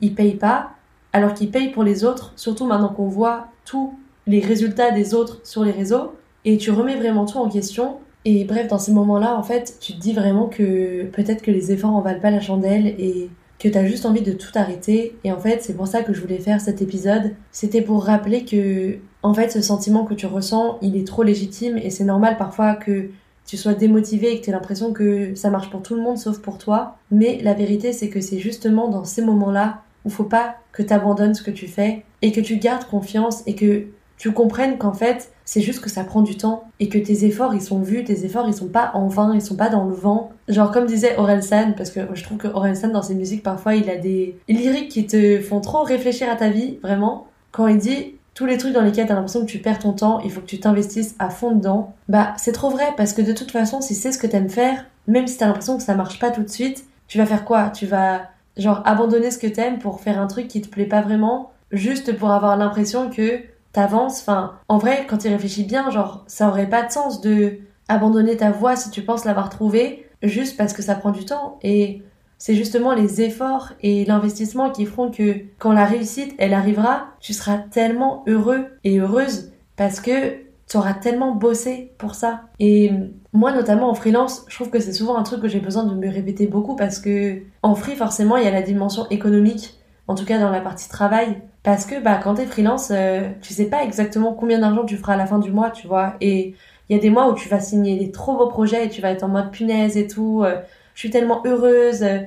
ils 0.00 0.14
payent 0.14 0.36
pas 0.36 0.72
alors 1.12 1.34
qu'ils 1.34 1.50
payent 1.50 1.70
pour 1.70 1.84
les 1.84 2.04
autres, 2.04 2.32
surtout 2.36 2.66
maintenant 2.66 2.88
qu'on 2.88 3.08
voit 3.08 3.48
tous 3.64 3.94
les 4.26 4.40
résultats 4.40 4.90
des 4.90 5.14
autres 5.14 5.40
sur 5.44 5.64
les 5.64 5.70
réseaux, 5.70 6.14
et 6.44 6.56
tu 6.56 6.70
remets 6.70 6.96
vraiment 6.96 7.26
tout 7.26 7.38
en 7.38 7.48
question. 7.48 7.98
Et 8.24 8.44
bref, 8.44 8.68
dans 8.68 8.78
ces 8.78 8.92
moments-là, 8.92 9.36
en 9.36 9.42
fait, 9.42 9.76
tu 9.80 9.92
te 9.92 10.00
dis 10.00 10.12
vraiment 10.12 10.46
que 10.46 11.04
peut-être 11.06 11.42
que 11.42 11.50
les 11.50 11.72
efforts 11.72 11.94
en 11.94 12.00
valent 12.00 12.20
pas 12.20 12.30
la 12.30 12.40
chandelle 12.40 12.86
et 12.86 13.30
que 13.58 13.68
tu 13.68 13.76
as 13.76 13.84
juste 13.86 14.06
envie 14.06 14.22
de 14.22 14.32
tout 14.32 14.50
arrêter. 14.54 15.16
Et 15.24 15.32
en 15.32 15.38
fait, 15.38 15.62
c'est 15.62 15.74
pour 15.74 15.86
ça 15.86 16.02
que 16.02 16.12
je 16.12 16.20
voulais 16.20 16.38
faire 16.38 16.60
cet 16.60 16.82
épisode. 16.82 17.32
C'était 17.50 17.82
pour 17.82 18.04
rappeler 18.04 18.44
que, 18.44 18.98
en 19.22 19.34
fait, 19.34 19.50
ce 19.50 19.60
sentiment 19.60 20.04
que 20.04 20.14
tu 20.14 20.26
ressens, 20.26 20.78
il 20.82 20.96
est 20.96 21.06
trop 21.06 21.22
légitime 21.22 21.78
et 21.78 21.90
c'est 21.90 22.04
normal 22.04 22.36
parfois 22.38 22.74
que 22.74 23.10
tu 23.52 23.58
sois 23.58 23.74
démotivé 23.74 24.32
et 24.32 24.40
que 24.40 24.44
tu 24.46 24.48
aies 24.48 24.54
l'impression 24.54 24.94
que 24.94 25.34
ça 25.34 25.50
marche 25.50 25.68
pour 25.68 25.82
tout 25.82 25.94
le 25.94 26.00
monde 26.00 26.16
sauf 26.16 26.38
pour 26.38 26.56
toi. 26.56 26.96
Mais 27.10 27.38
la 27.42 27.52
vérité, 27.52 27.92
c'est 27.92 28.08
que 28.08 28.22
c'est 28.22 28.38
justement 28.38 28.88
dans 28.88 29.04
ces 29.04 29.20
moments-là 29.20 29.82
où 30.06 30.08
faut 30.08 30.24
pas 30.24 30.54
que 30.72 30.82
tu 30.82 30.90
abandonnes 30.90 31.34
ce 31.34 31.42
que 31.42 31.50
tu 31.50 31.68
fais 31.68 32.02
et 32.22 32.32
que 32.32 32.40
tu 32.40 32.56
gardes 32.56 32.84
confiance 32.84 33.42
et 33.46 33.54
que 33.54 33.88
tu 34.16 34.32
comprennes 34.32 34.78
qu'en 34.78 34.94
fait, 34.94 35.32
c'est 35.44 35.60
juste 35.60 35.80
que 35.80 35.90
ça 35.90 36.02
prend 36.02 36.22
du 36.22 36.38
temps 36.38 36.64
et 36.80 36.88
que 36.88 36.96
tes 36.96 37.26
efforts 37.26 37.54
ils 37.54 37.60
sont 37.60 37.80
vus, 37.80 38.04
tes 38.04 38.24
efforts 38.24 38.48
ils 38.48 38.54
sont 38.54 38.68
pas 38.68 38.90
en 38.94 39.06
vain, 39.06 39.34
ils 39.34 39.42
sont 39.42 39.56
pas 39.56 39.68
dans 39.68 39.84
le 39.84 39.94
vent. 39.94 40.32
Genre 40.48 40.70
comme 40.70 40.86
disait 40.86 41.18
Orelsan, 41.18 41.74
parce 41.76 41.90
que 41.90 42.00
je 42.14 42.24
trouve 42.24 42.38
que 42.38 42.48
Orelsan 42.48 42.88
dans 42.88 43.02
ses 43.02 43.14
musiques 43.14 43.42
parfois 43.42 43.74
il 43.74 43.90
a 43.90 43.96
des 43.96 44.38
lyriques 44.48 44.90
qui 44.90 45.06
te 45.06 45.40
font 45.42 45.60
trop 45.60 45.82
réfléchir 45.82 46.30
à 46.30 46.36
ta 46.36 46.48
vie, 46.48 46.78
vraiment. 46.82 47.26
Quand 47.50 47.66
il 47.66 47.76
dit 47.76 48.14
tous 48.34 48.46
les 48.46 48.58
trucs 48.58 48.72
dans 48.72 48.82
lesquels 48.82 49.06
t'as 49.06 49.14
l'impression 49.14 49.40
que 49.40 49.50
tu 49.50 49.58
perds 49.58 49.78
ton 49.80 49.92
temps, 49.92 50.20
il 50.20 50.30
faut 50.30 50.40
que 50.40 50.46
tu 50.46 50.60
t'investisses 50.60 51.14
à 51.18 51.30
fond 51.30 51.52
dedans. 51.52 51.94
Bah 52.08 52.34
c'est 52.36 52.52
trop 52.52 52.70
vrai 52.70 52.94
parce 52.96 53.12
que 53.12 53.22
de 53.22 53.32
toute 53.32 53.50
façon 53.50 53.80
si 53.80 53.94
c'est 53.94 54.12
ce 54.12 54.18
que 54.18 54.26
t'aimes 54.26 54.50
faire, 54.50 54.86
même 55.06 55.26
si 55.26 55.36
t'as 55.36 55.46
l'impression 55.46 55.76
que 55.76 55.82
ça 55.82 55.94
marche 55.94 56.18
pas 56.18 56.30
tout 56.30 56.42
de 56.42 56.48
suite, 56.48 56.84
tu 57.08 57.18
vas 57.18 57.26
faire 57.26 57.44
quoi? 57.44 57.70
Tu 57.70 57.86
vas 57.86 58.22
Genre 58.56 58.82
abandonner 58.84 59.30
ce 59.30 59.38
que 59.38 59.46
t'aimes 59.46 59.78
pour 59.78 60.00
faire 60.00 60.18
un 60.18 60.26
truc 60.26 60.48
qui 60.48 60.60
te 60.60 60.68
plaît 60.68 60.84
pas 60.84 61.00
vraiment, 61.00 61.52
juste 61.70 62.16
pour 62.16 62.30
avoir 62.30 62.56
l'impression 62.56 63.08
que 63.08 63.40
t'avances? 63.72 64.20
Enfin, 64.20 64.54
en 64.68 64.78
vrai, 64.78 65.06
quand 65.08 65.18
tu 65.18 65.28
réfléchis 65.28 65.64
bien, 65.64 65.90
genre, 65.90 66.22
ça 66.26 66.48
aurait 66.48 66.68
pas 66.68 66.82
de 66.82 66.92
sens 66.92 67.22
de 67.22 67.58
abandonner 67.88 68.36
ta 68.36 68.50
voix 68.50 68.76
si 68.76 68.90
tu 68.90 69.02
penses 69.02 69.24
l'avoir 69.24 69.48
trouvée, 69.48 70.06
juste 70.22 70.56
parce 70.58 70.74
que 70.74 70.82
ça 70.82 70.94
prend 70.94 71.12
du 71.12 71.24
temps. 71.24 71.58
Et 71.62 72.02
c'est 72.42 72.56
justement 72.56 72.92
les 72.92 73.22
efforts 73.22 73.68
et 73.84 74.04
l'investissement 74.04 74.70
qui 74.70 74.84
feront 74.84 75.12
que 75.12 75.36
quand 75.60 75.72
la 75.72 75.84
réussite, 75.84 76.34
elle 76.38 76.54
arrivera, 76.54 77.06
tu 77.20 77.34
seras 77.34 77.56
tellement 77.56 78.24
heureux 78.26 78.66
et 78.82 78.98
heureuse 78.98 79.52
parce 79.76 80.00
que 80.00 80.38
t'auras 80.66 80.94
tellement 80.94 81.36
bossé 81.36 81.92
pour 81.98 82.16
ça. 82.16 82.40
Et 82.58 82.90
moi, 83.32 83.52
notamment 83.52 83.88
en 83.88 83.94
freelance, 83.94 84.44
je 84.48 84.56
trouve 84.56 84.70
que 84.70 84.80
c'est 84.80 84.92
souvent 84.92 85.16
un 85.16 85.22
truc 85.22 85.40
que 85.40 85.46
j'ai 85.46 85.60
besoin 85.60 85.84
de 85.84 85.94
me 85.94 86.10
répéter 86.12 86.48
beaucoup 86.48 86.74
parce 86.74 86.98
que 86.98 87.42
en 87.62 87.76
free, 87.76 87.94
forcément, 87.94 88.36
il 88.36 88.42
y 88.42 88.48
a 88.48 88.50
la 88.50 88.62
dimension 88.62 89.06
économique, 89.10 89.78
en 90.08 90.16
tout 90.16 90.24
cas 90.24 90.40
dans 90.40 90.50
la 90.50 90.60
partie 90.60 90.88
travail. 90.88 91.38
Parce 91.62 91.86
que 91.86 92.02
bah, 92.02 92.18
quand 92.20 92.34
t'es 92.34 92.46
freelance, 92.46 92.88
euh, 92.90 93.30
tu 93.40 93.54
sais 93.54 93.66
pas 93.66 93.84
exactement 93.84 94.32
combien 94.32 94.58
d'argent 94.58 94.84
tu 94.84 94.96
feras 94.96 95.14
à 95.14 95.16
la 95.16 95.26
fin 95.26 95.38
du 95.38 95.52
mois, 95.52 95.70
tu 95.70 95.86
vois. 95.86 96.16
Et 96.20 96.56
il 96.88 96.96
y 96.96 96.98
a 96.98 97.00
des 97.00 97.10
mois 97.10 97.30
où 97.30 97.36
tu 97.36 97.48
vas 97.48 97.60
signer 97.60 97.96
des 98.00 98.10
trop 98.10 98.36
beaux 98.36 98.48
projets 98.48 98.86
et 98.86 98.88
tu 98.88 99.00
vas 99.00 99.12
être 99.12 99.22
en 99.22 99.28
mode 99.28 99.52
punaise 99.52 99.96
et 99.96 100.08
tout. 100.08 100.42
Euh, 100.42 100.56
je 100.94 101.00
suis 101.00 101.10
tellement 101.10 101.42
heureuse 101.46 102.02
euh, 102.02 102.18